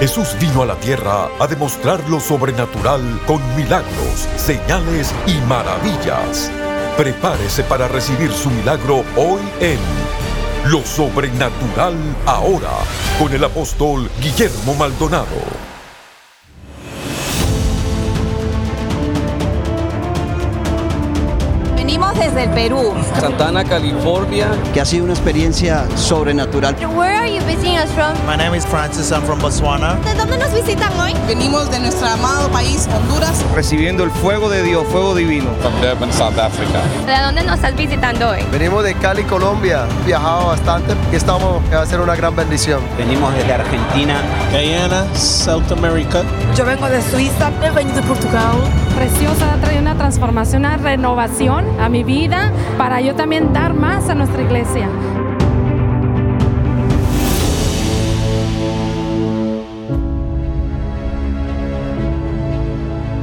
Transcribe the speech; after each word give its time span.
Jesús 0.00 0.36
vino 0.38 0.60
a 0.60 0.66
la 0.66 0.74
tierra 0.76 1.30
a 1.38 1.46
demostrar 1.46 2.06
lo 2.10 2.20
sobrenatural 2.20 3.00
con 3.26 3.40
milagros, 3.56 4.28
señales 4.36 5.14
y 5.26 5.34
maravillas. 5.48 6.50
Prepárese 6.98 7.64
para 7.64 7.88
recibir 7.88 8.30
su 8.30 8.50
milagro 8.50 9.04
hoy 9.16 9.40
en 9.60 9.78
Lo 10.70 10.84
Sobrenatural 10.84 11.94
Ahora 12.26 12.72
con 13.18 13.32
el 13.32 13.42
apóstol 13.42 14.10
Guillermo 14.20 14.74
Maldonado. 14.74 15.66
desde 22.18 22.44
el 22.44 22.50
Perú. 22.50 22.94
Santana, 23.18 23.64
California. 23.64 24.48
Que 24.72 24.80
ha 24.80 24.84
sido 24.84 25.04
una 25.04 25.12
experiencia 25.12 25.86
sobrenatural. 25.96 26.76
Where 27.26 27.34
are 27.34 27.40
you 27.40 27.44
visiting 27.44 27.76
us 27.76 27.92
from? 27.92 28.14
My 28.24 28.36
name 28.36 28.54
is 28.54 28.64
Francis, 28.64 29.10
I'm 29.10 29.22
from 29.22 29.40
Botswana. 29.40 29.96
¿De 30.04 30.14
dónde 30.14 30.38
nos 30.38 30.54
visitan 30.54 30.92
hoy? 30.96 31.12
Venimos 31.26 31.68
de 31.72 31.80
nuestro 31.80 32.06
amado 32.06 32.48
país, 32.52 32.88
Honduras. 32.94 33.44
Recibiendo 33.52 34.04
el 34.04 34.12
fuego 34.12 34.48
de 34.48 34.62
Dios, 34.62 34.86
fuego 34.92 35.12
divino. 35.12 35.50
From 35.60 35.74
Durban, 35.80 36.12
South 36.12 36.38
Africa. 36.38 36.82
¿De 37.04 37.20
dónde 37.20 37.42
nos 37.42 37.56
estás 37.56 37.74
visitando 37.74 38.28
hoy? 38.28 38.44
Venimos 38.52 38.84
de 38.84 38.94
Cali, 38.94 39.24
Colombia. 39.24 39.86
Viajado 40.04 40.46
bastante 40.46 40.94
y 41.10 41.16
estamos, 41.16 41.64
que 41.64 41.74
va 41.74 41.82
a 41.82 41.86
ser 41.86 42.00
una 42.00 42.14
gran 42.14 42.36
bendición. 42.36 42.80
Venimos 42.96 43.34
desde 43.34 43.54
Argentina. 43.54 44.14
Guyana, 44.52 45.12
South 45.16 45.72
America. 45.72 46.22
Yo 46.54 46.64
vengo 46.64 46.88
de 46.88 47.02
Suiza. 47.02 47.50
He 47.60 47.70
venido 47.72 47.96
de 47.96 48.06
Portugal. 48.06 48.54
Preciosa, 48.94 49.52
ha 49.52 49.56
traído 49.56 49.82
una 49.82 49.96
transformación, 49.96 50.64
una 50.64 50.76
renovación 50.76 51.80
a 51.80 51.88
mi 51.88 52.04
vida 52.04 52.52
para 52.78 53.00
yo 53.00 53.16
también 53.16 53.52
dar 53.52 53.74
más 53.74 54.08
a 54.10 54.14
nuestra 54.14 54.42
iglesia. 54.42 54.88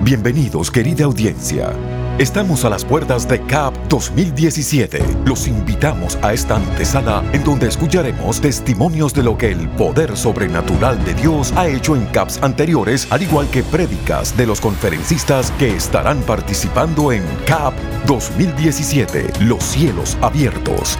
Bienvenidos, 0.04 0.70
querida 0.70 1.06
audiencia. 1.06 1.72
Estamos 2.20 2.66
a 2.66 2.70
las 2.70 2.84
puertas 2.84 3.26
de 3.26 3.42
CAP 3.46 3.73
2017. 3.88 5.00
Los 5.23 5.48
invitamos 5.48 6.18
a 6.22 6.34
esta 6.34 6.58
antesala 6.58 7.23
en 7.32 7.42
donde 7.46 7.70
escucharemos 7.70 8.42
testimonios 8.42 9.14
de 9.14 9.24
lo 9.24 9.38
que 9.38 9.54
el 9.54 9.70
poder 9.70 10.18
sobrenatural 10.18 11.02
de 11.06 11.14
Dios 11.14 11.54
ha 11.56 11.70
hecho 11.70 11.96
en 11.96 12.06
CAPs 12.08 12.44
anteriores, 12.44 13.09
al 13.12 13.22
igual 13.22 13.50
que 13.50 13.64
prédicas 13.64 14.36
de 14.36 14.46
los 14.46 14.59
conferencistas 14.59 15.52
que 15.52 15.74
estarán 15.74 16.22
participando 16.24 17.14
en 17.14 17.24
CAP 17.46 17.74
2017, 18.06 19.31
Los 19.40 19.64
cielos 19.64 20.18
abiertos. 20.20 21.00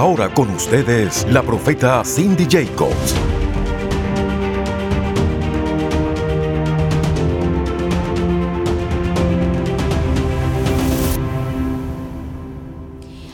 Ahora 0.00 0.32
con 0.32 0.48
ustedes, 0.48 1.26
la 1.28 1.42
profeta 1.42 2.02
Cindy 2.06 2.46
Jacobs. 2.48 3.14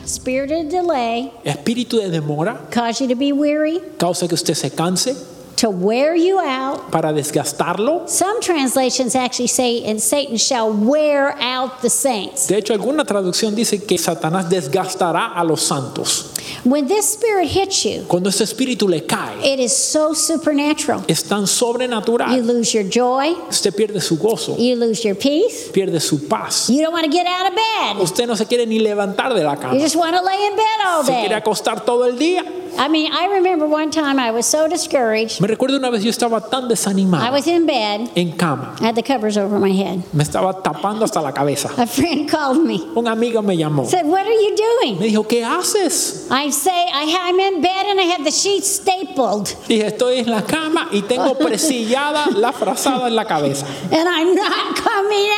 Spirit 0.03 0.51
of 0.51 0.69
delay 0.69 1.31
Espíritu 1.45 1.99
de 1.99 2.09
demora 2.09 2.59
cause 2.69 2.99
you 3.01 3.07
to 3.07 3.15
be 3.15 3.31
weary, 3.31 3.79
causa 3.97 4.27
que 4.27 4.35
usted 4.35 4.55
se 4.55 4.69
canse 4.69 5.15
to 5.55 5.69
wear 5.69 6.17
you 6.17 6.37
out. 6.37 6.91
para 6.91 7.13
desgastarlo. 7.13 8.09
Some 8.09 8.41
translations 8.41 9.15
actually 9.15 9.47
say, 9.47 9.85
and 9.85 10.01
Satan 10.01 10.37
shall 10.37 10.73
wear 10.73 11.33
out 11.39 11.81
the 11.81 11.89
saints. 11.89 12.47
De 12.47 12.57
hecho, 12.57 12.73
alguna 12.73 13.05
traducción 13.05 13.55
dice 13.55 13.83
que 13.83 13.97
Satanás 13.97 14.49
desgastará 14.49 15.33
a 15.33 15.45
los 15.45 15.61
santos. 15.61 16.33
When 16.63 16.87
this 16.87 17.13
spirit 17.13 17.47
hits 17.49 17.83
you, 17.85 18.03
Cuando 18.07 18.29
este 18.29 18.43
espíritu 18.43 18.87
le 18.87 19.05
cae, 19.05 19.37
it 19.43 19.59
is 19.59 19.75
so 19.75 20.13
supernatural. 20.13 21.03
es 21.07 21.23
tan 21.23 21.47
sobrenatural. 21.47 22.35
You 22.35 22.41
lose 22.43 22.73
your 22.73 22.83
joy, 22.89 23.35
Usted 23.49 23.73
pierde 23.75 24.01
su 24.01 24.17
gozo, 24.17 24.55
you 24.57 24.75
lose 24.75 25.03
your 25.03 25.15
peace. 25.15 25.69
pierde 25.73 25.99
su 25.99 26.27
paz. 26.27 26.69
You 26.69 26.81
don't 26.81 26.93
want 26.93 27.05
to 27.05 27.11
get 27.11 27.25
out 27.27 27.47
of 27.51 27.55
bed. 27.55 28.01
Usted 28.03 28.27
no 28.27 28.35
se 28.35 28.45
quiere 28.45 28.65
ni 28.65 28.79
levantar 28.79 29.33
de 29.33 29.43
la 29.43 29.55
cama. 29.55 29.73
You 29.75 29.81
just 29.81 29.95
want 29.95 30.15
to 30.15 30.23
lay 30.23 30.45
in 30.47 30.55
bed 30.55 30.85
all 30.85 31.03
day. 31.03 31.13
Se 31.13 31.19
quiere 31.27 31.35
acostar 31.35 31.85
todo 31.85 32.03
el 32.05 32.17
día. 32.17 32.43
I 32.79 32.89
mean, 32.89 33.11
I 33.11 33.25
remember 33.37 33.65
one 33.65 33.89
time 33.89 34.19
I 34.19 34.29
was 34.29 34.45
so 34.45 34.67
discouraged. 34.67 35.41
Me 35.41 35.47
recuerdo 35.47 35.77
una 35.77 35.89
vez 35.89 36.03
yo 36.03 36.11
estaba 36.11 36.47
tan 36.47 36.67
I 36.67 37.29
was 37.31 37.47
in 37.47 37.65
bed. 37.65 38.09
en 38.15 38.33
cama. 38.33 38.75
I 38.79 38.85
had 38.85 38.95
the 38.95 39.01
covers 39.01 39.35
over 39.35 39.57
my 39.59 39.71
head. 39.71 40.03
Me 40.13 40.23
estaba 40.23 40.61
tapando 40.61 41.03
hasta 41.03 41.19
la 41.21 41.31
cabeza. 41.31 41.69
A 41.77 41.87
friend 41.87 42.29
called 42.29 42.63
me. 42.63 42.79
Un 42.95 43.07
amigo 43.07 43.41
me 43.41 43.55
llamó. 43.57 43.85
Said, 43.89 44.05
"What 44.05 44.25
are 44.27 44.31
you 44.33 44.55
doing?" 44.55 44.99
Me 44.99 45.07
dijo, 45.07 45.27
¿qué 45.27 45.43
haces? 45.43 46.27
I 46.39 46.51
say, 46.51 46.69
I, 46.93 47.17
"I'm 47.29 47.39
in 47.39 47.61
bed 47.61 47.85
and 47.87 47.99
I 47.99 48.03
have 48.13 48.23
the 48.23 48.31
sheets 48.31 48.67
stapled, 48.75 49.47
Dije, 49.67 49.87
estoy 49.87 50.19
en 50.19 50.29
la 50.29 50.43
cama 50.43 50.87
y 50.91 51.01
tengo 51.01 51.33
presillada 51.39 52.27
la 52.35 52.51
frazada 52.53 53.07
en 53.07 53.15
la 53.15 53.25
cabeza. 53.25 53.65
and 53.91 54.07
I'm 54.07 54.35
not 54.35 54.75
coming 54.83 55.29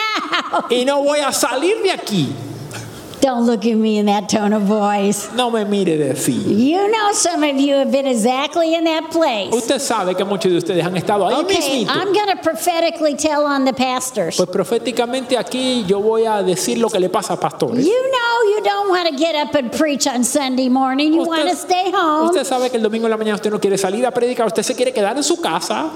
out." 0.51 0.71
Y 0.71 0.83
no 0.85 1.01
voy 1.03 1.19
a 1.19 1.31
salir 1.31 1.81
de 1.83 1.91
aquí. 1.91 2.27
Don't 3.21 3.45
look 3.45 3.65
at 3.65 3.75
me 3.75 3.97
in 3.97 4.05
that 4.05 4.29
tone 4.29 4.53
of 4.53 4.63
voice. 4.63 5.31
No 5.33 5.51
me 5.51 5.65
mire 5.65 5.97
de 5.97 6.11
así. 6.13 6.41
You 6.57 6.89
know, 6.89 7.11
some 7.13 7.43
of 7.43 7.57
you 7.57 7.75
have 7.75 7.91
been 7.91 8.07
exactly 8.07 8.75
in 8.75 8.85
that 8.85 9.11
place. 9.11 9.53
Usted 9.53 9.79
sabe 9.79 10.15
que 10.15 10.23
muchos 10.23 10.51
de 10.51 10.57
ustedes 10.57 10.83
han 10.85 10.95
estado 10.95 11.27
ahí 11.27 11.33
Okay, 11.43 11.57
mismito. 11.57 11.89
I'm 11.89 12.13
going 12.13 12.29
to 12.29 12.37
prophetically 12.41 13.15
tell 13.15 13.45
on 13.45 13.65
the 13.65 13.73
pastors. 13.73 14.37
Pues 14.37 14.49
proféticamente 14.49 15.37
aquí 15.37 15.83
yo 15.85 15.99
voy 16.01 16.25
a 16.25 16.41
decir 16.43 16.77
lo 16.77 16.89
que 16.89 16.99
le 16.99 17.09
pasa 17.09 17.33
a 17.33 17.37
pastores. 17.39 17.85
You 17.85 17.91
know 17.91 18.55
you 18.55 18.63
don't 18.63 18.89
want 18.89 19.09
to 19.09 19.15
get 19.17 19.35
up 19.35 19.53
and 19.55 19.71
preach 19.71 20.07
on 20.07 20.23
Sunday 20.23 20.69
morning. 20.69 21.13
You 21.13 21.25
want 21.25 21.49
to 21.49 21.55
stay 21.55 21.91
home. 21.91 22.27
usted 22.29 22.45
sabe 22.45 22.69
que 22.69 22.77
el 22.77 22.83
domingo 22.83 23.07
en 23.07 23.11
la 23.11 23.17
mañana 23.17 23.35
usted 23.35 23.51
no 23.51 23.59
quiere 23.59 23.77
salir 23.77 24.05
a 24.05 24.11
predicar, 24.11 24.47
usted 24.47 24.63
se 24.63 24.75
quiere 24.75 24.93
quedar 24.93 25.17
en 25.17 25.23
su 25.23 25.41
casa. 25.41 25.89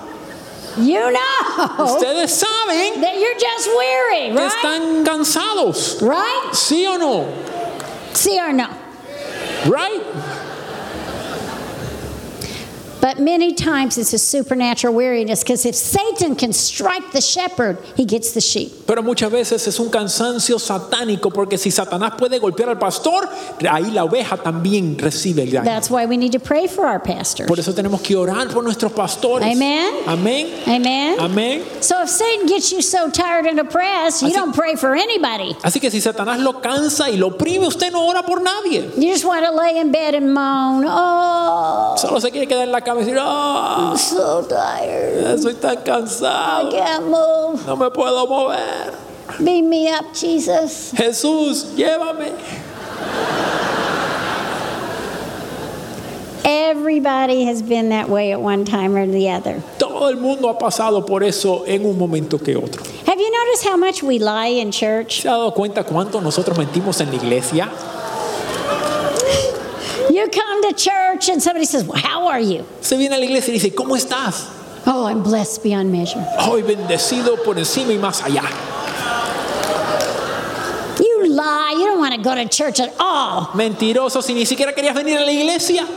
You 0.77 1.11
know 1.11 1.85
Ustedes 1.85 2.31
saben 2.31 3.01
that 3.01 3.15
you're 3.19 3.37
just 3.37 3.67
weary, 3.77 4.31
que 4.31 4.37
right? 4.39 4.51
están 4.51 5.05
cansados. 5.05 6.01
Right? 6.01 6.49
¿Sí 6.51 6.85
o 6.87 6.97
no? 6.97 7.27
See 8.13 8.39
or 8.39 8.53
no? 8.53 8.67
Right? 9.67 10.01
But 13.03 13.19
many 13.19 13.51
times 13.53 13.97
it's 13.97 14.13
a 14.13 14.17
supernatural 14.17 14.93
weariness 14.93 15.43
because 15.43 15.65
if 15.65 15.75
Satan 15.75 16.37
can 16.37 16.53
strike 16.53 17.11
the 17.11 17.19
shepherd, 17.19 17.77
he 17.97 18.05
gets 18.05 18.31
the 18.31 18.39
sheep. 18.39 18.87
Pero 18.87 19.03
muchas 19.03 19.29
veces 19.29 19.67
es 19.67 19.77
un 19.77 19.89
cansancio 19.89 20.57
satánico 20.57 21.29
porque 21.29 21.57
si 21.57 21.69
Satanás 21.69 22.13
puede 22.17 22.39
golpear 22.39 22.69
al 22.69 22.77
pastor, 22.77 23.27
ahí 23.69 23.91
la 23.91 24.05
oveja 24.05 24.37
también 24.37 24.97
recibe 24.97 25.43
el 25.43 25.51
daño. 25.51 25.65
That's 25.65 25.89
why 25.89 26.05
we 26.05 26.15
need 26.15 26.31
to 26.31 26.39
pray 26.39 26.65
for 26.65 26.85
our 26.85 27.01
pastors. 27.01 27.49
Por 27.49 27.59
eso 27.59 27.73
tenemos 27.73 27.99
que 27.99 28.15
orar 28.15 28.47
por 28.47 28.63
nuestros 28.63 28.93
pastores. 28.93 29.53
Amen. 29.53 29.93
Amén. 30.07 30.47
Amen. 30.65 31.19
Amén. 31.19 31.61
So 31.81 32.01
if 32.03 32.09
Satan 32.09 32.45
gets 32.47 32.71
you 32.71 32.81
so 32.81 33.09
tired 33.09 33.47
and 33.47 33.59
oppressed, 33.59 34.21
you 34.21 34.31
don't 34.31 34.55
pray 34.55 34.77
for 34.77 34.95
anybody. 34.95 35.57
Así 35.61 35.81
que 35.81 35.91
si 35.91 35.99
Satanás 35.99 36.39
lo 36.39 36.61
cansa 36.61 37.09
y 37.09 37.17
lo 37.17 37.31
oprime, 37.31 37.67
usted 37.67 37.91
no 37.91 38.07
ora 38.07 38.23
por 38.23 38.39
nadie. 38.39 38.89
You 38.95 39.11
just 39.11 39.25
want 39.25 39.45
to 39.45 39.51
lay 39.51 39.77
in 39.77 39.91
bed 39.91 40.15
and 40.15 40.33
moan, 40.33 40.85
oh. 40.87 41.95
Solo 41.97 42.21
se 42.21 42.31
quiere 42.31 42.47
quedar 42.47 42.63
en 42.63 42.71
la 42.71 42.79
cama 42.79 42.92
cama 42.93 43.01
y 43.01 43.05
decir, 43.05 43.17
"Ah, 43.19 43.89
I'm 43.91 43.97
so 43.97 44.41
tired. 44.43 45.35
estoy 45.35 45.55
tan 45.55 45.77
I 45.77 45.83
cansado, 45.83 46.69
can't 46.71 47.05
move. 47.07 47.65
no 47.65 47.75
me 47.75 47.89
puedo 47.89 48.27
mover. 48.27 48.93
Beam 49.39 49.69
me 49.69 49.89
up, 49.89 50.13
Jesus. 50.13 50.91
Jesús, 50.95 51.73
llévame. 51.75 52.31
Everybody 56.45 57.45
has 57.45 57.61
been 57.61 57.89
that 57.89 58.09
way 58.09 58.33
at 58.33 58.41
one 58.41 58.65
time 58.65 58.95
or 58.97 59.05
the 59.07 59.29
other. 59.29 59.61
Todo 59.79 60.09
el 60.09 60.17
mundo 60.17 60.49
ha 60.49 60.57
pasado 60.59 61.05
por 61.05 61.23
eso 61.23 61.63
en 61.65 61.85
un 61.85 61.97
momento 61.97 62.37
que 62.37 62.55
otro. 62.57 62.83
Have 63.07 63.17
you 63.19 63.31
noticed 63.31 63.63
how 63.65 63.77
much 63.77 64.03
we 64.03 64.19
lie 64.19 64.47
in 64.59 64.71
church? 64.71 65.21
¿Se 65.21 65.29
ha 65.29 65.31
dado 65.37 65.53
cuenta 65.53 65.83
cuánto 65.85 66.19
nosotros 66.21 66.57
mentimos 66.57 66.99
en 66.99 67.09
la 67.11 67.15
iglesia? 67.15 67.69
Church 71.23 71.33
and 71.33 71.43
somebody 71.43 71.65
says, 71.65 71.83
well, 71.83 72.01
How 72.01 72.27
are 72.27 72.39
you? 72.39 72.65
Se 72.81 72.97
viene 72.97 73.13
a 73.13 73.17
la 73.17 73.25
iglesia 73.25 73.53
y 73.53 73.59
dice, 73.59 73.73
¿cómo 73.73 73.95
estás? 73.95 74.49
Oh, 74.85 75.05
I'm 75.05 75.23
blessed 75.23 75.63
beyond 75.63 75.91
measure. 75.91 76.25
Hoy 76.39 76.61
bendecido 76.61 77.41
por 77.43 77.57
encima 77.57 77.93
y 77.93 77.97
más 77.97 78.21
allá. 78.21 78.43
You 80.99 81.25
lie. 81.27 81.75
You 81.77 81.85
don't 81.85 81.99
want 81.99 82.15
to 82.15 82.21
go 82.21 82.35
to 82.35 82.47
church 82.49 82.79
at 82.79 82.93
all. 82.99 83.47
Mentiroso, 83.53 84.21
si 84.21 84.33
ni 84.33 84.45
siquiera 84.45 84.73
querías 84.73 84.93
venir 84.93 85.17
a 85.17 85.25
la 85.25 85.31
iglesia. 85.31 85.87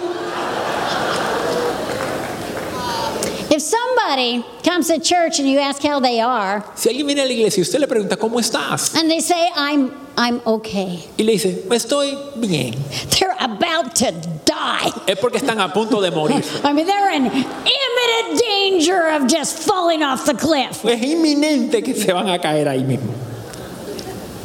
Somebody 3.71 4.45
comes 4.63 4.89
to 4.89 4.99
church 4.99 5.39
and 5.39 5.49
you 5.49 5.59
ask 5.59 5.83
how 5.83 6.01
they 6.01 6.21
are, 6.21 6.65
Si 6.75 6.89
alguien 6.89 7.07
viene 7.07 7.23
a 7.23 7.25
la 7.27 7.33
iglesia 7.33 7.61
y 7.61 7.63
usted 7.63 7.79
le 7.81 7.87
pregunta, 7.87 8.17
¿cómo 8.17 8.39
estás? 8.41 8.95
and 8.95 9.11
they 9.11 9.21
say, 9.21 9.51
I'm, 9.55 9.91
I'm 10.17 10.41
okay, 10.47 11.05
Y 11.19 11.25
le 11.25 11.33
dice, 11.33 11.65
estoy 11.71 12.17
bien. 12.37 12.75
they're 13.19 13.37
about 13.41 13.95
to 13.97 14.13
die. 14.45 14.91
Es 15.07 15.19
porque 15.19 15.39
están 15.39 15.61
a 15.61 15.73
punto 15.73 16.01
de 16.01 16.11
morir. 16.11 16.43
I 16.65 16.73
mean, 16.73 16.87
they're 16.87 17.13
in 17.13 17.27
imminent 17.27 18.41
danger 18.41 19.09
of 19.11 19.27
just 19.29 19.59
falling 19.59 20.03
off 20.03 20.25
the 20.27 20.35
cliff. 20.35 20.85
Es 20.85 21.03
inminente 21.03 21.83
que 21.85 21.95
se 21.95 22.13
van 22.13 22.29
a 22.29 22.39
caer 22.39 22.69
ahí 22.69 22.85
mismo. 22.85 23.13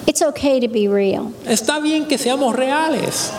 It's 0.07 0.21
okay 0.21 0.59
to 0.59 0.67
be 0.67 0.88
real. 0.88 1.31
Está 1.45 1.79
bien 1.81 2.06
que 2.06 2.17
seamos 2.17 2.53
reales. 2.56 3.31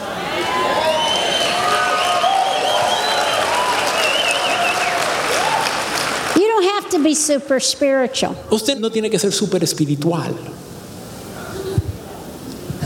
To 6.92 7.02
be 7.02 7.14
super 7.14 7.60
spiritual. 7.60 8.36
Usted 8.50 8.78
no 8.78 8.88
tiene 8.90 9.10
que 9.10 9.18
ser 9.18 9.32
súper 9.32 9.62
espiritual. 9.62 10.34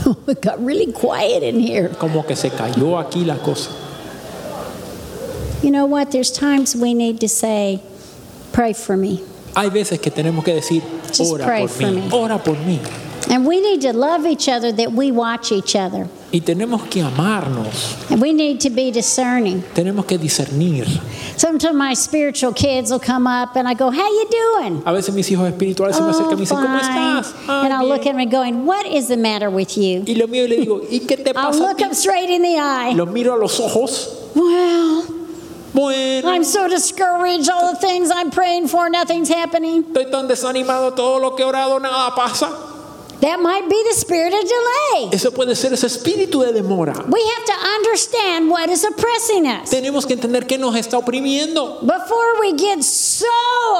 it 0.27 0.41
got 0.41 0.63
really 0.63 0.91
quiet 0.91 1.43
in 1.43 1.59
here. 1.59 1.89
Como 1.89 2.23
que 2.23 2.35
se 2.35 2.49
cayó 2.49 2.97
aquí 2.97 3.25
la 3.25 3.37
cosa. 3.37 3.71
You 5.63 5.71
know 5.71 5.85
what? 5.85 6.11
There's 6.11 6.31
times 6.31 6.75
we 6.75 6.93
need 6.93 7.19
to 7.21 7.27
say, 7.27 7.81
Pray 8.51 8.73
for 8.73 8.95
me. 8.97 9.23
Hay 9.55 9.69
veces 9.69 9.99
que 10.01 10.11
tenemos 10.11 10.43
que 10.43 10.53
decir, 10.53 10.81
Just 11.07 11.33
ora 11.33 11.45
por 11.45 11.67
mí, 11.67 11.95
me. 11.95 12.09
ora 12.11 12.39
por 12.39 12.55
mí. 12.55 12.79
And 13.29 13.45
we 13.45 13.59
need 13.59 13.81
to 13.81 13.93
love 13.93 14.25
each 14.25 14.47
other 14.47 14.71
that 14.71 14.93
we 14.93 15.11
watch 15.11 15.51
each 15.51 15.75
other. 15.75 16.07
Y 16.29 16.41
tenemos 16.41 16.81
que 16.89 17.01
amarnos, 17.01 17.95
And 18.09 18.21
we 18.21 18.33
need 18.33 18.59
to 18.59 18.69
be 18.69 18.91
discerning. 18.91 19.63
tenemos 19.73 20.05
que 20.05 20.17
discernir. 20.17 20.85
Sometimes 21.37 21.73
my 21.73 21.93
spiritual 21.93 22.51
kids 22.53 22.91
will 22.91 22.99
come 22.99 23.27
up 23.27 23.55
and 23.55 23.65
I 23.65 23.73
go, 23.73 23.89
How 23.89 24.07
you 24.09 24.27
doing? 24.29 24.83
A 24.85 24.91
veces 24.91 25.13
mis 25.15 25.29
hijos 25.31 25.47
espirituales 25.47 25.95
se 25.95 26.01
me 26.01 26.09
acercan 26.09 26.33
y 26.33 26.35
me 26.35 26.41
Oh, 26.41 26.45
dicen, 26.45 26.57
¿cómo 26.57 26.75
oh, 26.75 26.79
estás? 26.81 27.33
"Ay, 27.47 27.65
And 27.65 27.73
I'll 27.73 27.87
look 27.87 28.05
at 28.05 28.15
them 28.17 28.29
going, 28.29 28.65
What 28.65 28.85
is 28.87 29.07
the 29.07 29.15
matter 29.15 29.49
with 29.49 29.77
you? 29.77 30.03
Y 30.05 30.15
lo 30.15 30.27
mío 30.27 30.43
y 30.43 30.47
le 30.49 30.57
digo, 30.57 30.81
¿y 30.89 30.99
qué 31.07 31.15
te 31.15 31.29
I'll 31.29 31.33
pasa? 31.51 31.59
a 31.63 31.67
look 31.67 31.77
them 31.77 31.93
straight 31.93 32.29
in 32.29 32.41
the 32.41 32.57
eye. 32.59 32.91
Los 32.93 33.07
miro 33.07 33.33
a 33.33 33.37
los 33.37 33.57
ojos. 33.61 34.09
Well, 34.35 35.05
Bueno, 35.73 36.29
I'm 36.29 36.43
so 36.43 36.67
discouraged. 36.67 37.49
All 37.49 37.71
the 37.73 37.79
things 37.79 38.09
I'm 38.11 38.31
praying 38.31 38.67
for, 38.67 38.89
nothing's 38.89 39.29
happening. 39.29 39.83
estoy 39.83 40.09
tan 40.11 40.27
desanimado, 40.27 40.93
todo 40.93 41.19
lo 41.19 41.35
que 41.35 41.43
he 41.45 41.47
orado, 41.47 41.79
nada 41.79 42.13
pasa. 42.15 42.49
That 43.21 43.39
might 43.39 43.67
be 43.69 43.83
the 43.89 43.95
spirit 43.95 44.33
of 44.33 44.41
delay. 44.41 45.09
Eso 45.11 45.31
puede 45.31 45.55
ser 45.55 45.73
ese 45.73 45.87
espíritu 45.87 46.41
de 46.43 46.53
demora. 46.53 46.93
We 47.09 47.21
have 47.35 47.45
to 47.45 47.53
understand 47.77 48.49
what 48.49 48.69
is 48.69 48.83
oppressing 48.83 49.47
us. 49.47 49.69
Tenemos 49.71 50.05
que 50.05 50.13
entender 50.13 50.45
que 50.45 50.57
nos 50.57 50.75
está 50.75 50.97
oprimiendo. 50.97 51.79
Before 51.81 52.39
we 52.39 52.53
get 52.53 52.83
so 52.83 53.25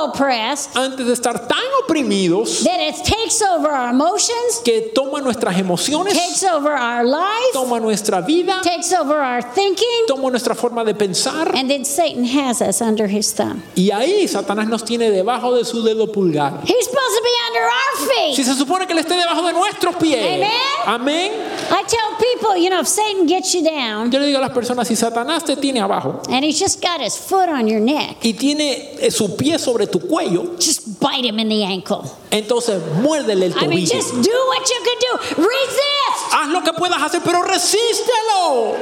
oppressed 0.06 0.76
Antes 0.76 1.06
de 1.06 1.14
estar 1.14 1.48
tan 1.48 1.58
oprimidos 1.84 2.64
that 2.64 2.80
it 2.80 2.96
takes 3.04 3.42
over 3.42 3.70
our 3.70 3.90
emotions, 3.92 4.62
que 4.64 4.92
toma 4.94 5.22
nuestras 5.22 5.58
emociones, 5.60 6.14
takes 6.14 6.44
over 6.44 6.72
our 6.72 7.04
life, 7.06 7.54
toma 7.54 7.80
nuestra 7.80 8.22
vida, 8.22 8.60
takes 8.64 8.92
over 8.94 9.16
our 9.16 9.42
thinking, 9.42 10.06
toma 10.08 10.30
nuestra 10.30 10.56
forma 10.56 10.84
de 10.84 10.94
pensar. 10.94 11.52
and 11.56 11.70
then 11.70 11.86
Satan 11.86 12.26
has 12.26 12.62
us 12.62 12.82
under 12.82 13.08
his 13.08 13.32
thumb. 13.34 13.62
Y 13.76 13.92
ahí 13.92 14.28
Satanás 14.28 14.68
nos 14.68 14.84
tiene 14.84 15.12
debajo 15.12 15.56
de 15.56 15.64
su 15.64 15.82
dedo 15.84 16.12
pulgar. 16.12 16.62
He's 16.66 16.86
supposed 16.86 17.18
to 17.18 17.24
be 17.24 17.36
under 17.48 17.64
our 17.64 18.08
feet. 18.10 18.36
Si 18.36 18.44
se 18.44 18.56
supone 18.56 18.86
que 18.88 18.94
él 18.94 19.00
esté 19.00 19.16
debajo 19.28 19.48
de 19.48 19.54
nuestros 19.54 19.96
pies. 19.98 20.48
Amen. 20.86 21.32
I 21.70 21.84
tell 21.84 22.16
people, 22.18 22.56
you 22.58 22.70
know, 22.70 22.80
if 22.80 22.88
Satan 22.88 23.26
gets 23.28 23.54
you 23.54 23.64
down 23.64 24.10
Yo 24.10 24.20
le 24.20 24.28
digo 24.28 24.38
a 24.38 24.42
las 24.42 24.52
personas, 24.52 24.88
si 24.88 24.96
Satanás 24.96 25.44
te 25.44 25.56
tiene 25.58 25.82
abajo 25.82 26.22
and 26.30 26.46
he's 26.46 26.58
just 26.60 26.82
got 26.82 27.02
his 27.02 27.18
foot 27.18 27.50
on 27.50 27.68
your 27.68 27.82
neck, 27.82 28.18
y 28.24 28.34
tiene 28.34 28.96
eh, 29.02 29.12
su 29.12 29.36
pie 29.36 29.58
sobre 29.60 29.88
tu 29.88 30.00
cuello, 30.00 30.58
just 30.60 31.00
bite 31.02 31.26
him 31.26 31.40
in 31.40 31.50
the 31.50 31.64
ankle. 31.64 32.04
entonces 32.32 32.82
muérdele 33.02 33.48
el 33.48 33.58
I 33.58 33.68
mean, 33.68 33.86
tobillo. 33.86 33.92
just 33.92 34.14
do 34.14 34.46
what 34.48 34.70
you 34.70 34.82
can 34.84 34.98
do. 35.00 35.42
Resist. 35.44 36.34
Haz 36.34 36.50
lo 36.50 36.62
que 36.62 36.74
puedas 36.74 37.02
hacer, 37.02 37.22
pero 37.24 37.42
resístelo. 37.44 38.76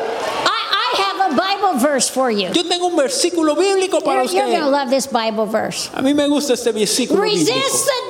I, 0.46 0.48
I 0.48 1.02
have 1.02 1.32
a 1.32 1.36
Bible 1.36 1.80
verse 1.80 2.10
for 2.10 2.30
you. 2.32 2.50
Yo 2.54 2.64
tengo 2.64 2.88
un 2.88 2.96
versículo 2.96 3.56
bíblico 3.56 4.04
para 4.04 4.24
You're, 4.24 4.34
you're 4.34 4.46
going 4.48 4.62
to 4.62 4.70
love 4.70 4.90
this 4.90 5.08
Bible 5.08 5.46
verse. 5.46 5.90
A 5.94 6.02
mí 6.02 6.14
me 6.14 6.28
gusta 6.28 6.54
este 6.54 6.72
versículo 6.72 7.22
Resist 7.22 7.50
bíblico. 7.52 7.86
the 7.86 8.05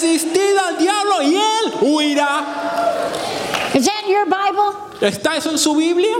Resistid 0.00 0.56
al 0.56 0.78
diablo 0.78 1.22
y 1.22 1.34
él 1.34 1.72
huirá. 1.80 2.44
Is 3.74 3.84
that 3.84 4.04
in 4.04 4.10
your 4.12 4.26
Bible? 4.26 4.72
¿Está 5.00 5.36
eso 5.36 5.50
en 5.50 5.58
su 5.58 5.74
Biblia? 5.74 6.14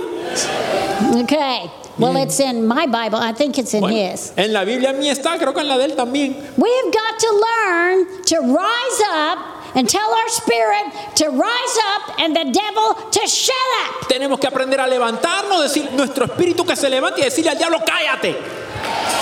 Okay. 1.23 1.71
Well, 1.97 2.17
it's 2.17 2.41
in 2.41 2.67
my 2.67 2.87
Bible. 2.87 3.19
I 3.19 3.33
think 3.33 3.57
it's 3.57 3.75
in 3.75 3.81
Bueno, 3.81 3.95
his. 3.97 4.33
en 4.37 4.53
la 4.53 4.65
Biblia 4.65 4.93
mía 4.93 5.13
está, 5.13 5.39
creo 5.39 5.53
que 5.55 5.61
en 5.61 5.69
la 5.69 5.79
de 5.79 5.85
él 5.85 5.95
también. 5.97 6.35
We've 6.57 6.93
got 6.93 7.19
to 7.21 7.45
learn 7.47 8.23
to 8.27 8.37
rise 8.41 9.03
up 9.11 9.39
and 9.77 9.89
tell 9.89 10.09
our 10.11 10.29
spirit 10.29 10.93
to 11.17 11.29
rise 11.31 11.79
up 11.95 12.19
and 12.19 12.35
the 12.35 12.51
devil 12.51 12.95
to 13.13 13.27
shut 13.29 13.55
up. 13.87 14.09
Tenemos 14.09 14.41
que 14.41 14.49
aprender 14.49 14.81
a 14.81 14.89
levantarnos, 14.89 15.63
decir 15.63 15.89
nuestro 15.93 16.25
espíritu 16.27 16.65
que 16.67 16.75
se 16.75 16.89
levante 16.91 17.21
y 17.21 17.25
decirle 17.25 17.51
al 17.51 17.59
diablo, 17.59 17.79
cállate. 17.87 18.37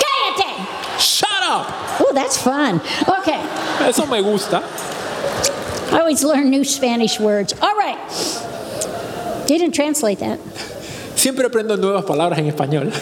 Cállate. 0.01 0.67
Shut 0.99 1.29
up. 1.43 1.67
Oh, 1.99 2.11
that's 2.13 2.37
fun. 2.39 2.81
Okay. 3.19 3.39
Eso 3.81 4.05
me 4.05 4.21
gusta. 4.21 4.63
I 5.91 5.99
always 5.99 6.23
learn 6.23 6.49
new 6.49 6.63
Spanish 6.63 7.19
words. 7.19 7.53
All 7.61 7.75
right. 7.75 7.97
Didn't 9.47 9.73
translate 9.73 10.19
that. 10.19 10.39
Siempre 11.15 11.45
aprendo 11.45 11.77
nuevas 11.77 12.05
palabras 12.05 12.39
en 12.39 12.51
español. 12.51 12.91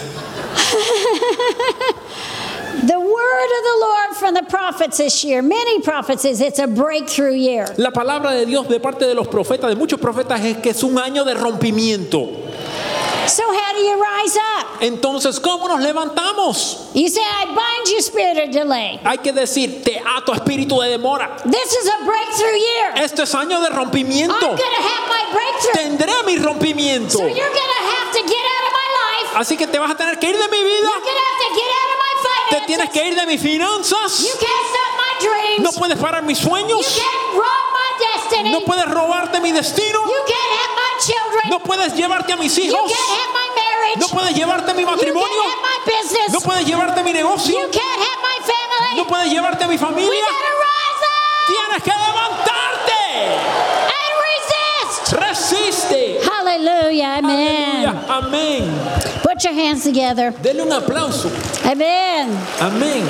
The 2.86 3.00
word 3.00 3.50
of 3.58 3.64
the 3.64 3.78
Lord 3.80 4.16
from 4.18 4.34
the 4.36 4.44
prophets 4.44 4.98
this 4.98 5.24
year, 5.24 5.42
many 5.42 5.82
prophets, 5.82 6.24
is 6.26 6.40
it's 6.42 6.60
a 6.60 6.68
breakthrough 6.68 7.34
year. 7.34 7.66
La 7.78 7.90
palabra 7.90 8.32
de 8.32 8.46
Dios 8.46 8.68
de 8.68 8.80
parte 8.80 9.06
de 9.06 9.16
los 9.16 9.28
profetas, 9.28 9.70
de 9.70 9.76
muchos 9.76 10.00
profetas, 10.00 10.44
es 10.44 10.58
que 10.58 10.70
es 10.70 10.84
un 10.84 11.00
año 11.00 11.24
de 11.24 11.34
rompimiento. 11.34 12.30
So, 13.28 13.44
do 13.76 13.82
you 13.82 14.02
rise 14.02 14.38
up? 14.38 14.82
Entonces, 14.82 15.40
¿cómo 15.40 15.68
nos 15.68 15.80
levantamos? 15.82 16.90
You 16.94 17.10
say, 17.10 17.22
I 17.22 17.46
bind 17.46 17.88
you, 17.92 18.02
spirit 18.02 18.38
of 18.38 18.52
delay. 18.54 19.00
Hay 19.04 19.18
que 19.20 19.32
decir, 19.34 19.84
te 19.84 20.00
ato 20.00 20.34
espíritu 20.34 20.80
de 20.82 20.90
demora. 20.98 21.38
This 21.44 21.74
is 21.74 21.88
a 21.88 22.06
breakthrough 22.06 22.56
year. 22.56 22.94
Este 23.04 23.24
es 23.24 23.34
año 23.36 23.60
de 23.62 23.70
rompimiento. 23.70 24.36
I'm 24.36 24.58
to 24.58 24.64
have 24.64 25.10
my 25.10 25.34
breakthrough. 25.34 25.74
Tendré 25.74 26.14
mi 26.26 26.38
rompimiento. 26.38 27.12
So, 27.18 27.28
you're 27.28 27.36
to 27.36 27.86
have 27.86 28.12
to 28.14 28.22
get 28.28 28.46
out 28.46 28.68
of 28.68 28.74
my 28.74 28.90
life. 29.24 29.36
Así 29.36 29.58
que 29.58 29.68
te 29.68 29.78
vas 29.80 29.92
a 29.92 29.96
tener 29.96 30.18
que 30.20 30.30
ir 30.30 30.38
de 30.38 30.48
mi 30.48 30.64
vida. 30.64 30.88
You're 30.88 31.02
to 31.02 31.10
have 31.10 31.40
to 31.40 31.56
get 31.56 31.70
out 31.70 31.92
of 31.92 32.00
my 32.00 32.06
Te 32.50 32.62
tienes 32.68 32.90
finances. 32.90 32.94
que 32.94 33.08
ir 33.08 33.16
de 33.16 33.26
mis 33.26 33.42
finanzas. 33.42 34.20
You 34.22 34.34
can't 34.40 34.68
stop 34.70 34.92
my 34.98 35.26
dreams. 35.28 35.64
No 35.64 35.72
puedes 35.72 35.98
parar 35.98 36.24
mis 36.24 36.40
You 36.40 36.50
sueños. 36.50 36.86
can't 36.96 37.34
rob 37.36 37.66
my 37.74 37.92
destiny. 38.00 38.52
No 38.52 38.62
puedes 38.62 38.86
robarte 38.88 39.42
mi 39.42 39.52
destino. 39.52 40.00
You 40.06 40.24
can't 40.28 40.52
have 40.62 40.76
my 40.76 41.00
children. 41.00 41.50
No 41.50 41.60
puedes 41.60 41.94
llevarte 41.96 42.34
a 42.34 42.38
mis 42.38 42.56
you 42.58 42.64
hijos. 42.66 42.92
can't 42.92 43.20
have 43.20 43.34
my 43.34 43.45
marriage. 43.86 44.00
No 44.00 44.08
puedes 44.10 44.36
llevarte 44.36 44.74
mi 44.74 44.82
you 44.82 44.88
matrimonio. 44.88 45.30
can't 45.30 45.52
have 45.52 45.62
my 45.62 45.80
business. 45.86 46.34
No 46.34 46.40
puedes 46.42 46.66
llevarte 46.66 47.04
mi 47.04 47.14
negocio. 47.14 47.54
you 47.54 47.70
can't 47.72 48.02
have 48.02 48.20
my 48.22 48.40
family. 48.44 48.98
No 48.98 49.06
puedes 49.08 49.32
llevarte 49.32 49.68
mi 49.68 49.76
we 49.76 49.78
familia. 49.78 50.10
gotta 50.10 50.54
rise 50.66 51.04
up 51.06 51.48
Tienes 51.48 51.84
que 51.84 51.92
levantarte. 51.92 53.04
and 53.96 54.14
resist. 54.30 55.14
Resiste. 55.14 56.20
Hallelujah. 56.24 57.18
Amen. 57.20 57.86
Aleluya. 57.86 58.06
Amén. 58.10 59.22
Put 59.24 59.44
your 59.44 59.54
hands 59.54 59.84
together. 59.84 60.32
Denle 60.42 60.62
un 60.64 60.72
aplauso. 60.74 61.30
Amen. 61.66 62.30
Amén. 62.62 63.04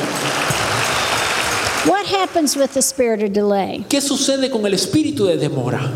What 1.88 2.08
happens 2.08 2.56
with 2.56 2.74
the 2.74 2.82
spirit 2.82 3.22
of 3.22 3.32
delay? 3.32 3.86
¿Qué 3.88 4.02
sucede 4.02 4.50
con 4.50 4.66
el 4.66 4.74
espíritu 4.74 5.26
de 5.28 5.38
demora? 5.38 5.92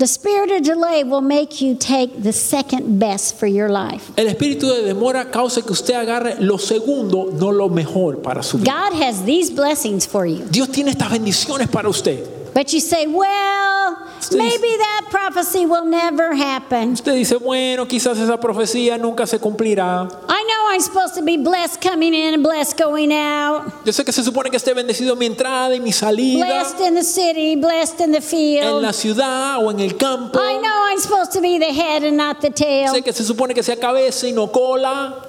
The 0.00 0.06
spirit 0.06 0.50
of 0.50 0.62
delay 0.62 1.04
will 1.04 1.20
make 1.20 1.60
you 1.60 1.74
take 1.74 2.22
the 2.22 2.32
second 2.32 2.98
best 2.98 3.38
for 3.38 3.46
your 3.46 3.68
life. 3.68 4.10
El 4.16 4.28
espíritu 4.28 4.66
de 4.74 4.82
demora 4.82 5.30
causa 5.30 5.60
que 5.60 5.72
usted 5.72 5.92
agarre 5.92 6.36
lo 6.40 6.56
segundo, 6.56 7.30
no 7.38 7.52
lo 7.52 7.68
mejor 7.68 8.22
para 8.22 8.42
su 8.42 8.56
vida. 8.56 8.72
God 8.72 8.94
has 8.94 9.26
these 9.26 9.50
blessings 9.50 10.06
for 10.06 10.24
you. 10.24 10.46
Dios 10.50 10.70
tiene 10.70 10.92
estas 10.92 11.10
bendiciones 11.10 11.68
para 11.68 11.90
usted. 11.90 12.39
But 12.52 12.72
you 12.72 12.80
say, 12.80 13.06
well, 13.06 13.96
maybe 14.32 14.76
that 14.76 15.06
prophecy 15.10 15.66
will 15.66 15.84
never 15.84 16.34
happen. 16.34 16.92
Usted 16.92 17.14
dice, 17.14 17.36
bueno, 17.36 17.86
quizás 17.86 18.18
esa 18.18 18.38
profecía 18.38 18.98
nunca 18.98 19.26
se 19.26 19.38
cumplirá. 19.38 20.08
I 20.28 20.44
know 20.44 20.68
I'm 20.72 20.80
supposed 20.80 21.14
to 21.14 21.22
be 21.22 21.36
blessed 21.36 21.80
coming 21.80 22.12
in 22.12 22.34
and 22.34 22.42
blessed 22.42 22.76
going 22.76 23.12
out. 23.12 23.72
Yo 23.84 23.92
sé 23.92 24.04
que 24.04 24.12
se 24.12 24.22
supone 24.22 24.50
que 24.50 24.56
esté 24.56 24.74
bendecido 24.74 25.16
mi 25.16 25.26
entrada 25.26 25.74
y 25.74 25.80
mi 25.80 25.92
salida. 25.92 26.44
Blessed 26.44 26.80
in 26.80 26.94
the 26.94 27.04
city, 27.04 27.56
blessed 27.56 28.00
in 28.00 28.12
the 28.12 28.20
field. 28.20 28.76
En 28.76 28.82
la 28.82 28.92
ciudad 28.92 29.64
o 29.64 29.70
en 29.70 29.80
el 29.80 29.96
campo. 29.96 30.38
I 30.40 30.58
know 30.58 30.86
I'm 30.90 30.98
supposed 30.98 31.32
to 31.32 31.40
be 31.40 31.58
the 31.58 31.72
head 31.72 32.02
and 32.02 32.16
not 32.16 32.40
the 32.40 32.50
tail. 32.50 32.92
Sé 32.92 33.02
que 33.04 33.12
se 33.12 33.24
supone 33.24 33.54
que 33.54 33.62
sea 33.62 33.76
cabeza 33.76 34.26
y 34.26 34.32
no 34.32 34.48
cola. 34.48 35.24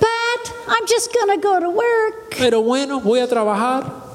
But 0.00 0.52
I'm 0.68 0.86
just 0.86 1.12
going 1.12 1.38
to 1.38 1.42
go 1.42 1.60
to 1.60 1.70
work, 1.70 2.36
Pero 2.38 2.62
bueno, 2.62 3.00
voy 3.00 3.20
a 3.20 3.26
trabajar. 3.26 4.05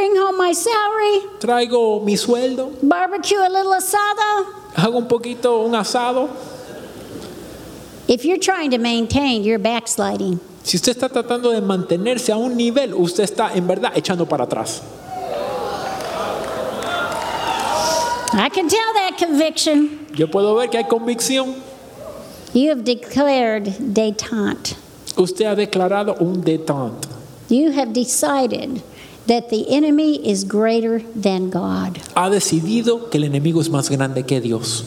Bring 0.00 0.16
home 0.16 0.38
my 0.38 0.52
salary, 0.52 1.20
Traigo 1.40 2.02
mi 2.02 2.14
sueldo. 2.16 2.72
barbecue 2.82 3.36
a 3.38 3.48
little 3.50 3.72
asada. 3.72 4.46
Hago 4.74 4.96
un 4.96 5.06
poquito 5.06 5.64
un 5.66 5.72
asado. 5.74 6.30
If 8.08 8.24
you're 8.24 8.38
trying 8.38 8.70
to 8.70 8.78
maintain, 8.78 9.44
you're 9.44 9.58
backsliding. 9.58 10.40
Si 10.62 10.76
usted 10.78 10.96
está 10.96 11.08
tratando 11.10 11.50
de 11.52 11.60
mantenerse 11.60 12.30
a 12.32 12.36
un 12.38 12.56
nivel, 12.56 12.94
usted 12.94 13.24
está 13.24 13.54
en 13.54 13.66
verdad 13.66 13.92
echando 13.94 14.26
para 14.26 14.44
atrás. 14.44 14.80
I 18.32 18.48
can 18.48 18.68
tell 18.68 18.92
that 18.94 19.18
conviction. 19.18 20.06
Yo 20.14 20.28
puedo 20.28 20.54
ver 20.56 20.68
que 20.68 20.78
hay 20.78 20.84
convicción. 20.84 21.54
You 22.54 22.70
have 22.70 22.84
declared 22.84 23.64
detente. 23.94 24.76
Usted 25.18 25.44
ha 25.44 25.54
declarado 25.54 26.16
un 26.20 26.42
detente. 26.42 27.06
You 27.48 27.72
have 27.72 27.92
decided 27.92 28.82
that 29.30 29.48
the 29.48 29.64
enemy 29.70 30.16
is 30.28 30.42
greater 30.44 30.98
than 31.14 31.50
God. 31.50 32.00
Ha 32.16 32.28
decidido 32.30 33.10
que 33.10 33.18
el 33.18 33.24
enemigo 33.24 33.60
es 33.60 33.70
más 33.70 33.88
grande 33.88 34.24
que 34.24 34.40
Dios. 34.40 34.84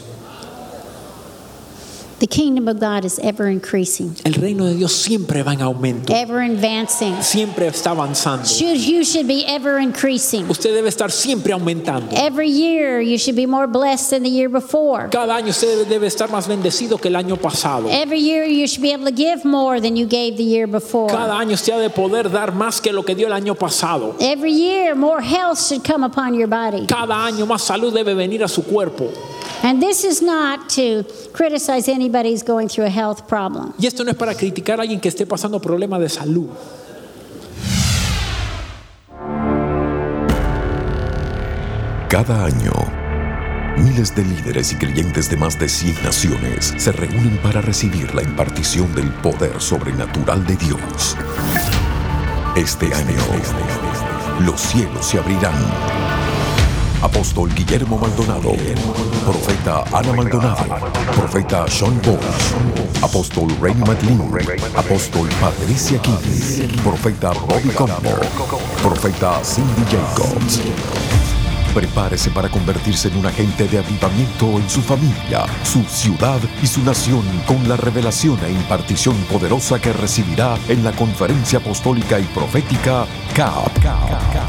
The 2.24 2.28
kingdom 2.28 2.70
of 2.70 2.80
God 2.80 3.04
is 3.04 3.20
ever 3.20 3.50
increasing, 3.50 4.16
El 4.24 4.36
reino 4.36 4.64
de 4.64 4.76
Dios 4.76 4.94
siempre 4.94 5.44
va 5.44 5.52
en 5.52 5.60
aumento. 5.60 6.14
ever 6.14 6.42
advancing. 6.42 7.22
Siempre 7.22 7.68
está 7.68 7.92
avanzando. 7.92 8.46
Should, 8.46 8.78
you 8.78 9.04
should 9.04 9.28
be 9.28 9.44
ever 9.46 9.78
increasing. 9.78 10.50
Usted 10.50 10.74
debe 10.74 10.88
estar 10.88 11.12
siempre 11.12 11.52
aumentando. 11.52 12.16
Every 12.16 12.48
year, 12.48 13.02
you 13.02 13.18
should 13.18 13.36
be 13.36 13.46
more 13.46 13.68
blessed 13.68 14.12
than 14.12 14.24
the 14.24 14.30
year 14.30 14.48
before. 14.48 15.10
Cada 15.10 15.36
año 15.36 15.50
usted 15.50 15.86
debe 15.90 16.08
estar 16.08 16.30
más 16.30 16.48
bendecido 16.48 16.98
que 16.98 17.10
el 17.10 17.18
año 17.18 17.36
pasado. 17.36 17.90
Every 17.90 18.22
year, 18.22 18.46
you 18.46 18.68
should 18.68 18.82
be 18.82 18.94
able 18.94 19.04
to 19.04 19.14
give 19.14 19.44
more 19.44 19.82
than 19.82 19.98
you 19.98 20.06
gave 20.08 20.38
the 20.38 20.46
year 20.46 20.66
before. 20.66 21.10
Cada 21.10 21.38
año 21.38 21.56
usted 21.56 21.74
ha 21.74 21.80
de 21.80 21.90
poder 21.90 22.32
dar 22.32 22.54
más 22.54 22.80
que 22.80 22.94
lo 22.94 23.04
que 23.04 23.16
dio 23.16 23.28
el 23.28 23.34
año 23.34 23.54
pasado. 23.54 24.16
Every 24.22 24.54
year, 24.54 24.96
more 24.96 25.20
health 25.20 25.60
should 25.60 25.84
come 25.84 26.06
upon 26.06 26.36
your 26.36 26.48
body. 26.48 26.88
Cada 26.88 27.26
año 27.26 27.46
más 27.46 27.64
salud 27.64 27.94
debe 27.94 28.14
venir 28.16 28.46
a 28.46 28.48
su 28.48 28.64
cuerpo. 28.64 29.12
And 29.64 29.82
this 29.82 30.04
is 30.04 30.22
not 30.22 30.68
to 30.76 31.06
criticize 31.32 31.88
anybody 31.88 32.32
who's 32.32 32.44
going 32.44 32.68
through 32.68 32.86
a 32.86 32.90
health 32.90 33.30
problem. 33.30 33.74
Y 33.80 33.88
esto 33.88 34.04
no 34.04 34.12
es 34.12 34.18
para 34.18 34.36
criticar 34.36 34.80
a 34.80 34.82
alguien 34.82 35.00
que 35.00 35.08
esté 35.08 35.26
pasando 35.26 35.62
problemas 35.62 36.02
de 36.02 36.10
salud. 36.10 36.50
Cada 42.10 42.44
año, 42.44 42.74
miles 43.78 44.14
de 44.14 44.26
líderes 44.26 44.74
y 44.74 44.76
creyentes 44.76 45.30
de 45.30 45.38
más 45.38 45.58
de 45.58 45.70
100 45.70 46.04
naciones 46.04 46.74
se 46.78 46.92
reúnen 46.92 47.38
para 47.42 47.62
recibir 47.62 48.14
la 48.14 48.22
impartición 48.22 48.94
del 48.94 49.10
poder 49.14 49.62
sobrenatural 49.62 50.46
de 50.46 50.58
Dios. 50.58 51.16
Este 52.58 52.94
año, 52.94 53.18
los 54.46 54.60
cielos 54.60 55.06
se 55.06 55.20
abrirán. 55.20 56.23
Apóstol 57.04 57.50
Guillermo 57.54 57.98
Maldonado, 57.98 58.54
Profeta 59.26 59.84
Ana 59.92 60.14
Maldonado, 60.14 60.64
Profeta 61.14 61.68
Sean 61.68 62.00
Bosch, 62.02 62.54
Apóstol 63.02 63.50
Ray 63.60 63.76
McLean, 63.76 64.22
Apóstol 64.74 65.28
Patricia 65.42 66.00
King, 66.02 66.82
Profeta 66.82 67.34
Bobby 67.34 67.70
Conner, 67.76 68.20
Profeta 68.82 69.44
Cindy 69.44 69.84
Jacobs. 69.92 71.13
Prepárese 71.74 72.30
para 72.30 72.50
convertirse 72.50 73.08
en 73.08 73.18
un 73.18 73.26
agente 73.26 73.68
de 73.68 73.80
avivamiento 73.80 74.60
en 74.60 74.70
su 74.70 74.82
familia, 74.82 75.46
su 75.64 75.82
ciudad 75.84 76.40
y 76.62 76.68
su 76.68 76.84
nación 76.84 77.24
con 77.48 77.68
la 77.68 77.78
revelación 77.78 78.38
e 78.46 78.52
impartición 78.52 79.16
poderosa 79.32 79.80
que 79.80 79.94
recibirá 79.94 80.56
en 80.68 80.84
la 80.84 80.92
conferencia 80.92 81.58
apostólica 81.60 82.20
y 82.20 82.26
profética 82.26 83.06
CAP. 83.36 83.72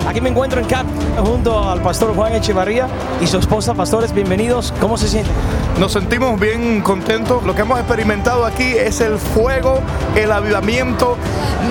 Aquí 0.07 0.21
me 0.21 0.29
encuentro 0.29 0.61
en 0.61 0.67
CAP 0.67 0.85
junto 1.19 1.69
al 1.69 1.81
pastor 1.81 2.15
Juan 2.15 2.33
Echevarría 2.33 2.87
y 3.19 3.27
su 3.27 3.37
esposa, 3.37 3.73
pastores, 3.73 4.13
bienvenidos. 4.13 4.73
¿Cómo 4.79 4.97
se 4.97 5.09
sienten? 5.09 5.33
Nos 5.79 5.91
sentimos 5.91 6.39
bien 6.39 6.81
contentos. 6.81 7.43
Lo 7.43 7.53
que 7.53 7.61
hemos 7.61 7.77
experimentado 7.77 8.45
aquí 8.45 8.63
es 8.63 9.01
el 9.01 9.17
fuego, 9.17 9.81
el 10.15 10.31
avivamiento. 10.31 11.17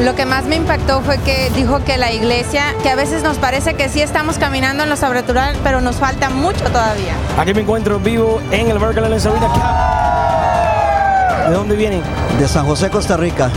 Lo 0.04 0.14
que 0.14 0.26
más 0.26 0.44
me 0.44 0.56
impactó 0.56 1.00
fue 1.00 1.16
que 1.18 1.50
dijo 1.56 1.82
que 1.82 1.96
la 1.96 2.12
iglesia, 2.12 2.74
que 2.82 2.90
a 2.90 2.94
veces 2.94 3.22
nos 3.22 3.38
parece 3.38 3.72
que 3.72 3.88
sí 3.88 4.02
estamos 4.02 4.36
caminando 4.36 4.82
en 4.82 4.90
lo 4.90 4.96
sobrenatural, 4.96 5.56
pero 5.64 5.80
nos 5.80 5.96
falta 5.96 6.28
mucho 6.28 6.62
todavía. 6.66 7.14
Aquí 7.38 7.54
me 7.54 7.62
encuentro 7.62 7.98
vivo 7.98 8.42
en 8.50 8.68
el 8.68 8.76
Airlines 8.76 9.24
Arena 9.24 9.48
CAP. 9.48 11.48
¿De 11.48 11.54
dónde 11.54 11.74
vienen? 11.74 12.02
De 12.38 12.46
San 12.46 12.66
José, 12.66 12.90
Costa 12.90 13.16
Rica. 13.16 13.50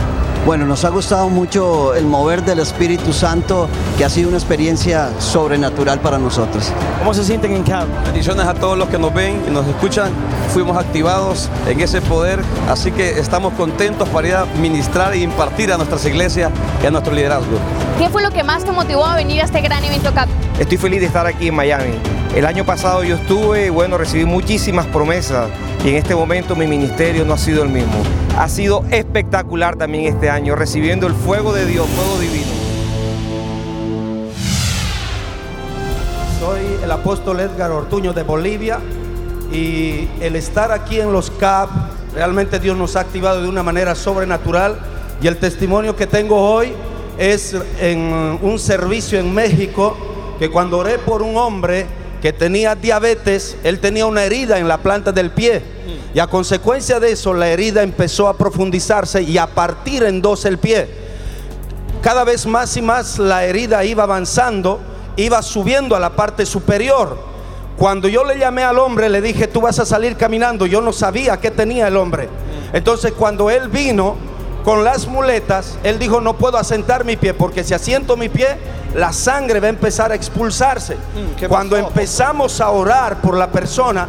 Bueno, 0.46 0.64
nos 0.64 0.86
ha 0.86 0.88
gustado 0.88 1.28
mucho 1.28 1.94
el 1.94 2.06
mover 2.06 2.42
del 2.42 2.60
Espíritu 2.60 3.12
Santo, 3.12 3.68
que 3.98 4.06
ha 4.06 4.08
sido 4.08 4.28
una 4.28 4.38
experiencia 4.38 5.10
sobrenatural 5.20 6.00
para 6.00 6.18
nosotros. 6.18 6.72
¿Cómo 6.98 7.12
se 7.12 7.24
sienten 7.24 7.52
en 7.52 7.62
CAP? 7.62 7.86
Bendiciones 8.06 8.46
a 8.46 8.54
todos 8.54 8.78
los 8.78 8.88
que 8.88 8.98
nos 8.98 9.12
ven 9.12 9.42
y 9.46 9.50
nos 9.50 9.66
escuchan. 9.66 10.10
Fuimos 10.54 10.78
activados 10.78 11.50
en 11.68 11.80
ese 11.80 12.00
poder, 12.00 12.40
así 12.70 12.90
que 12.90 13.18
estamos 13.18 13.52
contentos 13.52 14.08
para 14.08 14.28
ir 14.28 14.34
a 14.34 14.46
ministrar 14.60 15.12
e 15.12 15.18
impartir 15.18 15.72
a 15.72 15.76
nuestras 15.76 16.06
iglesias 16.06 16.50
y 16.82 16.86
a 16.86 16.90
nuestro 16.90 17.14
liderazgo. 17.14 17.58
¿Qué 17.98 18.08
fue 18.08 18.22
lo 18.22 18.30
que 18.30 18.42
más 18.42 18.64
te 18.64 18.72
motivó 18.72 19.04
a 19.04 19.16
venir 19.16 19.42
a 19.42 19.44
este 19.44 19.60
gran 19.60 19.84
evento 19.84 20.12
CAP? 20.14 20.28
Estoy 20.60 20.76
feliz 20.76 21.00
de 21.00 21.06
estar 21.06 21.26
aquí 21.26 21.48
en 21.48 21.54
Miami. 21.54 21.94
El 22.36 22.44
año 22.44 22.66
pasado 22.66 23.02
yo 23.02 23.14
estuve 23.16 23.68
y 23.68 23.70
bueno, 23.70 23.96
recibí 23.96 24.26
muchísimas 24.26 24.84
promesas 24.84 25.48
y 25.82 25.88
en 25.88 25.96
este 25.96 26.14
momento 26.14 26.54
mi 26.54 26.66
ministerio 26.66 27.24
no 27.24 27.32
ha 27.32 27.38
sido 27.38 27.62
el 27.62 27.70
mismo. 27.70 27.94
Ha 28.36 28.46
sido 28.46 28.84
espectacular 28.90 29.76
también 29.76 30.04
este 30.04 30.28
año, 30.28 30.54
recibiendo 30.56 31.06
el 31.06 31.14
fuego 31.14 31.54
de 31.54 31.64
Dios, 31.64 31.88
fuego 31.88 32.20
divino. 32.20 32.50
Soy 36.38 36.60
el 36.84 36.90
apóstol 36.90 37.40
Edgar 37.40 37.70
Ortuño 37.70 38.12
de 38.12 38.22
Bolivia 38.22 38.80
y 39.50 40.10
el 40.20 40.36
estar 40.36 40.72
aquí 40.72 41.00
en 41.00 41.10
los 41.10 41.30
CAP, 41.30 41.70
realmente 42.14 42.58
Dios 42.58 42.76
nos 42.76 42.96
ha 42.96 43.00
activado 43.00 43.42
de 43.42 43.48
una 43.48 43.62
manera 43.62 43.94
sobrenatural 43.94 44.78
y 45.22 45.26
el 45.26 45.38
testimonio 45.38 45.96
que 45.96 46.06
tengo 46.06 46.36
hoy 46.36 46.74
es 47.16 47.56
en 47.80 48.38
un 48.42 48.58
servicio 48.58 49.18
en 49.18 49.32
México 49.32 49.96
que 50.40 50.50
cuando 50.50 50.78
oré 50.78 50.98
por 50.98 51.20
un 51.20 51.36
hombre 51.36 51.84
que 52.22 52.32
tenía 52.32 52.74
diabetes, 52.74 53.58
él 53.62 53.78
tenía 53.78 54.06
una 54.06 54.24
herida 54.24 54.58
en 54.58 54.68
la 54.68 54.78
planta 54.78 55.12
del 55.12 55.32
pie. 55.32 55.62
Y 56.14 56.18
a 56.18 56.28
consecuencia 56.28 56.98
de 56.98 57.12
eso, 57.12 57.34
la 57.34 57.50
herida 57.50 57.82
empezó 57.82 58.26
a 58.26 58.38
profundizarse 58.38 59.20
y 59.20 59.36
a 59.36 59.48
partir 59.48 60.02
en 60.02 60.22
dos 60.22 60.46
el 60.46 60.56
pie. 60.56 60.88
Cada 62.00 62.24
vez 62.24 62.46
más 62.46 62.74
y 62.78 62.80
más 62.80 63.18
la 63.18 63.44
herida 63.44 63.84
iba 63.84 64.04
avanzando, 64.04 64.80
iba 65.16 65.42
subiendo 65.42 65.94
a 65.94 66.00
la 66.00 66.16
parte 66.16 66.46
superior. 66.46 67.18
Cuando 67.76 68.08
yo 68.08 68.24
le 68.24 68.38
llamé 68.38 68.62
al 68.62 68.78
hombre, 68.78 69.10
le 69.10 69.20
dije, 69.20 69.46
tú 69.46 69.60
vas 69.60 69.78
a 69.78 69.84
salir 69.84 70.16
caminando. 70.16 70.64
Yo 70.64 70.80
no 70.80 70.94
sabía 70.94 71.38
qué 71.38 71.50
tenía 71.50 71.88
el 71.88 71.98
hombre. 71.98 72.30
Entonces 72.72 73.12
cuando 73.12 73.50
él 73.50 73.68
vino 73.68 74.16
con 74.70 74.84
las 74.84 75.08
muletas, 75.08 75.78
él 75.82 75.98
dijo, 75.98 76.20
no 76.20 76.34
puedo 76.34 76.56
asentar 76.56 77.04
mi 77.04 77.16
pie, 77.16 77.34
porque 77.34 77.64
si 77.64 77.74
asiento 77.74 78.16
mi 78.16 78.28
pie, 78.28 78.56
la 78.94 79.12
sangre 79.12 79.58
va 79.58 79.66
a 79.66 79.70
empezar 79.70 80.12
a 80.12 80.14
expulsarse. 80.14 80.96
Cuando 81.48 81.76
empezamos 81.76 82.60
a 82.60 82.70
orar 82.70 83.16
por 83.16 83.36
la 83.36 83.48
persona, 83.50 84.06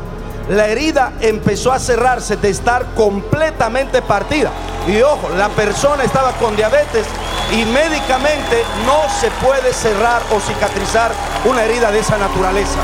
la 0.50 0.68
herida 0.68 1.14
empezó 1.20 1.72
a 1.72 1.80
cerrarse 1.80 2.36
de 2.38 2.52
estar 2.52 2.94
completamente 2.94 4.04
partida. 4.04 4.52
Y 4.88 5.02
ojo, 5.02 5.30
la 5.36 5.50
persona 5.50 6.04
estaba 6.04 6.34
con 6.34 6.56
diabetes 6.56 7.08
y 7.52 7.66
médicamente 7.66 8.62
no 8.86 9.02
se 9.20 9.32
puede 9.44 9.74
cerrar 9.74 10.22
o 10.32 10.40
cicatrizar 10.40 11.12
una 11.44 11.64
herida 11.64 11.92
de 11.92 12.02
esa 12.02 12.20
naturaleza. 12.20 12.78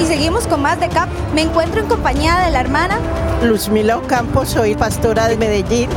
Y 0.00 0.04
seguimos 0.04 0.46
con 0.46 0.62
más 0.62 0.78
de 0.80 0.88
CAP. 0.88 1.08
Me 1.34 1.42
encuentro 1.42 1.80
en 1.80 1.88
compañía 1.88 2.38
de 2.38 2.50
la 2.50 2.60
hermana 2.60 2.98
Luzmila 3.42 3.98
Ocampo, 3.98 4.44
soy 4.46 4.74
pastora 4.74 5.28
de 5.28 5.36
Medellín 5.36 5.88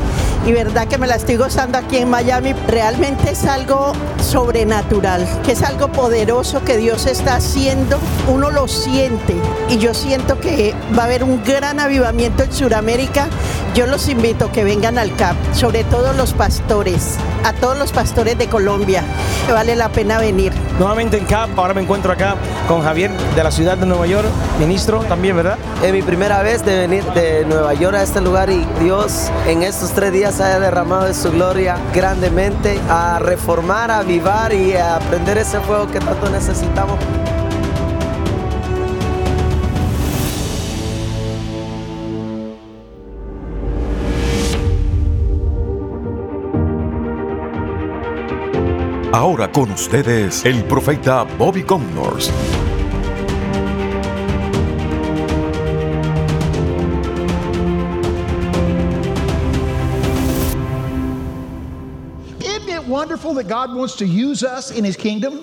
y 0.46 0.52
verdad 0.52 0.88
que 0.88 0.98
me 0.98 1.08
la 1.08 1.16
estoy 1.16 1.36
gozando 1.36 1.78
aquí 1.78 1.98
en 1.98 2.10
Miami. 2.10 2.54
Realmente 2.68 3.32
es 3.32 3.46
algo 3.46 3.94
sobrenatural, 4.22 5.28
que 5.44 5.54
es 5.54 5.64
algo 5.64 5.92
poderoso 5.92 6.64
que 6.64 6.78
Dios 6.78 7.06
está 7.06 7.36
haciendo. 7.36 8.00
Uno 8.28 8.52
lo 8.52 8.68
siente 8.68 9.36
y 9.70 9.78
yo 9.78 9.94
siento 9.94 10.40
que 10.40 10.74
va 10.98 11.04
a 11.04 11.06
haber 11.06 11.24
un 11.24 11.44
gran 11.44 11.80
avivamiento 11.80 12.44
en 12.44 12.52
Sudamérica. 12.52 13.28
Yo 13.76 13.86
los 13.86 14.10
invito 14.10 14.46
a 14.46 14.52
que 14.52 14.64
vengan 14.64 14.98
al 14.98 15.16
CAP, 15.16 15.36
sobre 15.54 15.84
todo 15.84 16.14
los 16.14 16.34
pastores, 16.34 17.18
a 17.44 17.54
todos 17.54 17.78
los 17.78 17.92
pastores 17.92 18.38
de 18.38 18.48
Colombia, 18.48 19.04
que 19.46 19.54
vale 19.54 19.76
la 19.76 19.90
pena 19.90 20.18
venir. 20.18 20.52
Nuevamente 20.80 21.18
en 21.18 21.26
CAP, 21.26 21.58
ahora 21.58 21.76
me 21.76 21.82
encuentro 21.82 22.12
acá 22.12 22.36
con 22.68 22.82
Javier 22.82 23.12
de 23.36 23.44
la 23.44 23.52
ciudad 23.52 23.78
de 23.78 23.86
Nueva 23.86 24.08
York, 24.08 24.28
ministro 24.60 25.04
también, 25.04 25.36
¿verdad? 25.36 25.58
Es 25.84 25.94
mi 25.94 26.02
primera 26.02 26.42
vez 26.42 26.66
de 26.66 26.80
venir 26.80 27.04
de 27.14 27.46
Nueva 27.46 27.74
York 27.76 27.96
a 27.96 28.02
este 28.02 28.22
lugar 28.22 28.50
y 28.50 28.66
Dios 28.82 29.30
en 29.48 29.62
estos 29.62 29.92
tres 29.92 30.12
días 30.12 30.42
haya 30.42 30.60
derramado 30.60 31.06
de 31.06 31.14
su 31.14 31.32
gloria 31.32 31.78
grandemente 31.94 32.80
a 32.90 33.20
reformar, 33.20 33.92
a 33.92 34.00
avivar 34.00 34.52
y 34.52 34.76
a 34.76 35.00
prender 35.10 35.38
ese 35.38 35.60
fuego 35.60 35.88
que 35.92 36.00
tanto 36.00 36.30
necesitamos. 36.30 36.98
Ahora 49.12 49.52
con 49.52 49.72
ustedes, 49.72 50.46
el 50.46 50.64
profeta 50.66 51.24
Bobby 51.24 51.64
Connors. 51.64 52.32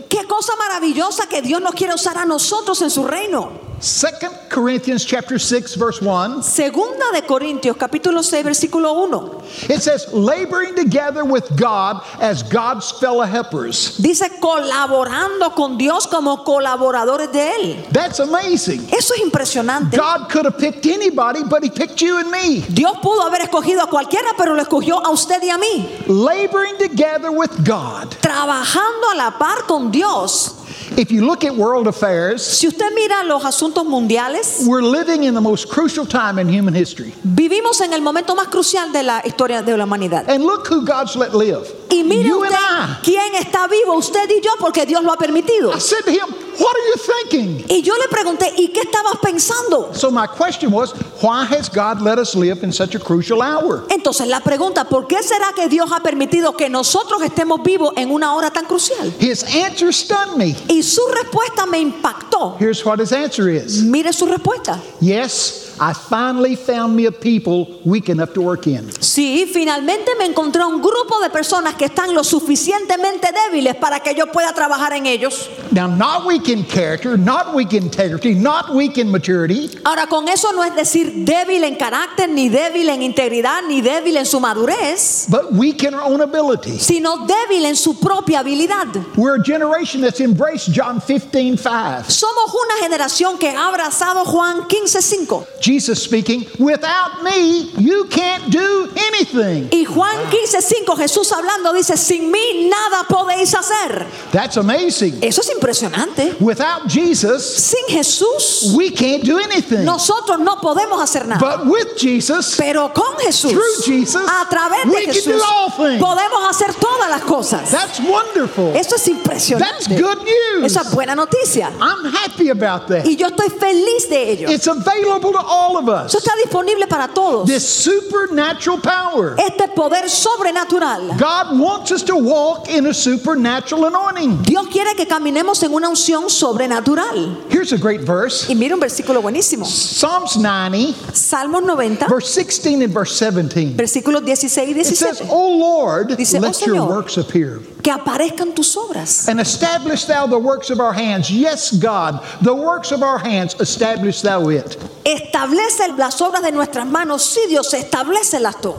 Qué 0.08 0.24
cosa 0.28 0.52
maravillosa 0.56 1.28
que 1.28 1.42
Dios 1.42 1.60
nos 1.60 1.74
quiere 1.74 1.94
usar 1.94 2.18
a 2.18 2.24
nosotros 2.24 2.80
en 2.82 2.90
su 2.90 3.04
reino. 3.04 3.65
2 3.80 4.06
Corinthians 4.48 5.04
chapter 5.04 5.38
6 5.38 5.74
verse 5.74 6.00
1. 6.00 6.42
Segunda 6.42 7.12
de 7.12 7.22
Corintios 7.22 7.76
capítulo 7.76 8.22
6 8.22 8.42
versículo 8.42 8.94
1. 9.06 9.42
It 9.68 9.82
says 9.82 10.06
laboring 10.14 10.74
together 10.74 11.24
with 11.24 11.44
God 11.56 12.02
as 12.20 12.42
God's 12.42 12.90
fellow 12.92 13.22
helpers. 13.22 13.98
Dice 13.98 14.40
colaborando 14.40 15.54
con 15.54 15.76
Dios 15.76 16.06
como 16.06 16.42
colaboradores 16.42 17.30
de 17.30 17.50
él. 17.50 17.86
That's 17.92 18.18
amazing. 18.18 18.88
Eso 18.92 19.12
es 19.14 19.20
impresionante. 19.20 19.96
God 19.96 20.30
could 20.30 20.46
have 20.46 20.58
picked 20.58 20.86
anybody, 20.86 21.44
but 21.44 21.62
he 21.62 21.68
picked 21.68 22.00
you 22.00 22.16
and 22.18 22.30
me. 22.30 22.62
Dios 22.68 22.96
pudo 23.02 23.22
haber 23.22 23.42
escogido 23.42 23.82
a 23.82 23.90
cualquiera, 23.90 24.30
pero 24.38 24.54
lo 24.54 24.62
escogió 24.62 25.04
a 25.04 25.10
usted 25.10 25.42
y 25.42 25.50
a 25.50 25.58
mí. 25.58 25.86
Laboring 26.06 26.78
together 26.78 27.30
with 27.30 27.50
God. 27.62 28.08
Trabajando 28.22 29.10
a 29.12 29.16
la 29.16 29.38
par 29.38 29.66
con 29.66 29.90
Dios. 29.90 30.55
If 30.96 31.12
you 31.12 31.26
look 31.26 31.44
at 31.44 31.54
world 31.54 31.88
affairs, 31.88 32.42
si 32.42 32.66
usted 32.66 32.90
mira 32.94 33.22
los 33.24 33.44
asuntos 33.44 33.84
mundiales, 33.84 34.66
we're 34.66 34.80
living 34.80 35.24
in 35.24 35.34
the 35.34 35.42
most 35.42 35.68
crucial 35.68 36.06
time 36.06 36.38
in 36.38 36.48
human 36.48 36.74
history. 36.74 37.12
Vivimos 37.22 37.82
en 37.82 37.92
el 37.92 38.00
momento 38.00 38.34
más 38.34 38.48
crucial 38.48 38.90
de 38.92 39.02
la 39.02 39.20
historia 39.22 39.62
de 39.62 39.76
la 39.76 39.84
humanidad. 39.84 40.26
And 40.26 40.42
look 40.42 40.66
who 40.68 40.86
God's 40.86 41.14
let 41.14 41.34
live. 41.34 41.70
Y 41.90 42.02
mire 42.02 42.26
you 42.26 42.42
usted 42.42 42.56
quién 43.02 43.34
está 43.34 43.68
vivo, 43.68 43.92
usted 43.94 44.26
y 44.30 44.40
yo, 44.40 44.52
porque 44.58 44.86
Dios 44.86 45.04
lo 45.04 45.12
ha 45.12 45.18
permitido. 45.18 45.74
I 45.74 45.80
said 45.80 46.02
to 46.04 46.12
him, 46.12 46.34
"What 46.58 46.74
are 46.74 46.88
you 46.88 46.96
thinking?" 46.96 47.64
Y 47.68 47.82
yo 47.82 47.94
le 47.96 48.08
pregunté, 48.08 48.52
¿y 48.56 48.68
qué 48.68 48.80
estabas 48.82 49.18
pensando? 49.22 49.94
So 49.94 50.10
my 50.10 50.26
question 50.26 50.70
was, 50.70 50.92
why 51.22 51.44
has 51.44 51.68
God 51.68 52.00
let 52.00 52.18
us 52.18 52.34
live 52.34 52.62
in 52.62 52.72
such 52.72 52.94
a 52.94 52.98
crucial 52.98 53.42
hour? 53.42 53.84
Entonces 53.90 54.26
la 54.26 54.40
pregunta, 54.40 54.84
¿por 54.88 55.06
qué 55.06 55.22
será 55.22 55.52
que 55.54 55.68
Dios 55.68 55.90
ha 55.92 56.00
permitido 56.00 56.56
que 56.56 56.68
nosotros 56.68 57.22
estemos 57.22 57.62
vivos 57.62 57.92
en 57.96 58.10
una 58.10 58.34
hora 58.34 58.50
tan 58.50 58.66
crucial? 58.66 59.12
His 59.18 59.42
answer 59.44 59.92
stunned 59.92 60.36
me. 60.36 60.56
Y 60.68 60.82
su 60.82 61.02
respuesta 61.08 61.66
me 61.66 61.78
impactó. 61.78 62.56
Here's 62.58 62.84
what 62.84 63.00
his 63.00 63.12
answer 63.12 63.48
is. 63.48 63.82
Mire 63.82 64.12
su 64.12 64.26
respuesta. 64.26 64.80
Yes, 65.00 65.65
I 65.80 65.92
finally 65.92 66.56
found 66.56 66.94
me 66.96 67.06
a 67.06 67.12
people 67.12 67.80
weak 67.84 68.08
enough 68.08 68.32
to 68.34 68.40
work 68.40 68.66
in. 68.66 68.90
Sí, 69.00 69.46
finalmente 69.52 70.14
me 70.18 70.24
encontré 70.26 70.64
un 70.64 70.80
grupo 70.80 71.20
de 71.22 71.30
personas 71.30 71.74
que 71.74 71.86
están 71.86 72.14
lo 72.14 72.24
suficientemente 72.24 73.28
débiles 73.32 73.74
para 73.76 74.00
que 74.00 74.14
yo 74.14 74.26
pueda 74.32 74.52
trabajar 74.54 74.92
en 74.94 75.06
ellos. 75.06 75.48
Now, 75.72 75.86
not 75.86 76.24
weak 76.26 76.48
in 76.48 76.64
character, 76.64 77.18
not 77.18 77.54
weak 77.54 77.72
in 77.72 77.84
integrity, 77.84 78.34
not 78.34 78.74
weak 78.74 78.98
in 78.98 79.10
maturity. 79.10 79.70
Ahora, 79.84 80.06
con 80.08 80.28
eso 80.28 80.52
no 80.52 80.62
es 80.64 80.74
decir 80.74 81.24
débil 81.24 81.62
en 81.64 81.76
carácter, 81.76 82.28
ni 82.28 82.48
débil 82.48 82.88
en 82.88 83.02
integridad, 83.02 83.62
ni 83.68 83.80
débil 83.80 84.16
en 84.16 84.26
su 84.26 84.40
madurez, 84.40 85.26
But 85.28 85.52
weak 85.52 85.82
in 85.84 85.94
our 85.94 86.02
own 86.02 86.20
ability. 86.20 86.78
sino 86.78 87.26
débil 87.26 87.66
en 87.66 87.76
su 87.76 87.98
propia 88.00 88.40
habilidad. 88.40 88.86
We're 89.16 89.36
a 89.40 89.42
generation 89.44 90.00
that's 90.00 90.20
embraced 90.20 90.72
John 90.72 91.00
15, 91.00 91.56
5. 91.58 92.04
Somos 92.10 92.54
una 92.54 92.82
generación 92.82 93.38
que 93.38 93.50
ha 93.50 93.68
abrazado 93.68 94.24
Juan 94.24 94.66
15:5. 94.68 95.46
Jesus 95.66 96.00
speaking, 96.00 96.46
without 96.60 97.24
me, 97.24 97.72
you 97.76 98.04
can't 98.08 98.48
do 98.52 98.88
anything. 98.94 99.68
Y 99.72 99.84
Juan 99.84 100.14
15:5, 100.30 100.96
Jesús 100.96 101.32
hablando, 101.32 101.72
dice: 101.72 101.96
Sin 101.96 102.30
mí 102.30 102.68
nada 102.70 103.04
podéis 103.08 103.52
hacer. 103.52 104.06
That's 104.30 104.56
amazing. 104.58 105.18
Eso 105.20 105.40
es 105.40 105.50
impresionante. 105.50 106.36
Without 106.38 106.86
Jesus, 106.86 107.42
Sin 107.44 107.84
Jesús, 107.88 108.72
we 108.76 108.90
can't 108.92 109.24
do 109.24 109.38
anything. 109.40 109.84
nosotros 109.84 110.38
no 110.38 110.60
podemos 110.60 111.02
hacer 111.02 111.26
nada. 111.26 111.40
But 111.40 111.66
with 111.66 111.96
Jesus, 111.98 112.54
Pero 112.56 112.92
con 112.94 113.16
Jesús, 113.18 113.50
through 113.50 113.82
Jesus, 113.84 114.22
a 114.24 114.48
través 114.48 114.84
we 114.86 115.00
de 115.00 115.04
can 115.06 115.14
Jesús, 115.14 115.36
do 115.36 115.42
all 115.42 115.70
things. 115.70 116.00
podemos 116.00 116.48
hacer 116.48 116.74
todas 116.74 117.10
las 117.10 117.22
cosas. 117.22 117.68
That's 117.72 117.98
wonderful. 117.98 118.72
Eso 118.76 118.94
es 118.94 119.08
impresionante. 119.08 119.66
That's 119.66 119.88
good 120.00 120.22
news. 120.22 120.64
Esa 120.70 120.82
es 120.82 120.92
buena 120.92 121.16
noticia. 121.16 121.72
I'm 121.80 122.04
happy 122.04 122.50
about 122.50 122.86
that. 122.86 123.04
Y 123.04 123.16
yo 123.16 123.26
estoy 123.26 123.50
feliz 123.50 124.08
de 124.08 124.30
ello. 124.30 124.48
It's 124.48 124.68
available 124.68 125.32
to 125.32 125.38
all 125.40 125.55
of 125.78 125.88
us. 125.88 126.14
Eso 126.14 126.18
está 126.18 126.34
disponible 126.42 126.86
para 126.88 127.08
todos. 127.08 127.46
This 127.46 127.66
supernatural 127.66 128.78
power. 128.80 129.36
Este 129.38 129.68
poder 129.74 130.08
sobrenatural. 130.08 131.16
God 131.18 131.58
wants 131.58 131.90
us 131.92 132.02
to 132.04 132.16
walk 132.16 132.68
in 132.68 132.86
a 132.86 132.94
supernatural 132.94 133.86
anointing. 133.86 134.42
Dios 134.42 134.66
quiere 134.68 134.94
que 134.94 135.06
caminemos 135.06 135.62
en 135.62 135.72
una 135.72 135.88
unción 135.88 136.28
sobrenatural. 136.30 137.50
Here's 137.50 137.72
a 137.72 137.78
great 137.78 138.00
verse. 138.02 138.48
Y 138.48 138.54
mira 138.54 138.74
un 138.74 138.80
versículo 138.80 139.22
buenísimo. 139.22 139.64
Psalms 139.66 140.36
90, 140.36 140.94
Salmos 141.14 141.62
90, 141.62 142.06
verse 142.08 142.28
16 142.30 142.82
and 142.82 142.92
verse 142.92 143.16
17. 143.16 143.74
versículos 143.76 144.24
16 144.24 144.76
y 144.76 144.80
It 144.80 144.84
says, 144.86 145.18
17. 145.18 145.28
O 145.30 145.56
Lord, 145.58 146.16
Dice, 146.16 146.36
"Oh, 146.36 146.40
let 146.40 146.60
your 146.66 146.76
Señor." 146.76 146.88
works 146.88 147.16
appear. 147.16 147.60
Que 147.86 147.92
aparezcan 147.92 148.52
tus 148.52 148.76
obras. 148.76 149.28
And 149.28 149.38
establish 149.38 150.06
thou 150.06 150.26
the 150.26 150.36
works 150.36 150.70
of 150.70 150.80
our 150.80 150.92
hands. 150.92 151.30
Yes, 151.30 151.70
God, 151.70 152.20
the 152.42 152.52
works 152.52 152.90
of 152.90 153.04
our 153.04 153.16
hands, 153.16 153.54
establish 153.60 154.22
thou 154.22 154.48
it. 154.48 154.76
Establece 155.04 155.96
las 155.96 156.20
obras 156.20 156.42
de 156.42 156.50
nuestras 156.50 156.84
manos. 156.84 157.22
Sí, 157.22 157.46
Dios, 157.46 157.72
establecelas 157.72 158.60
tú. 158.60 158.74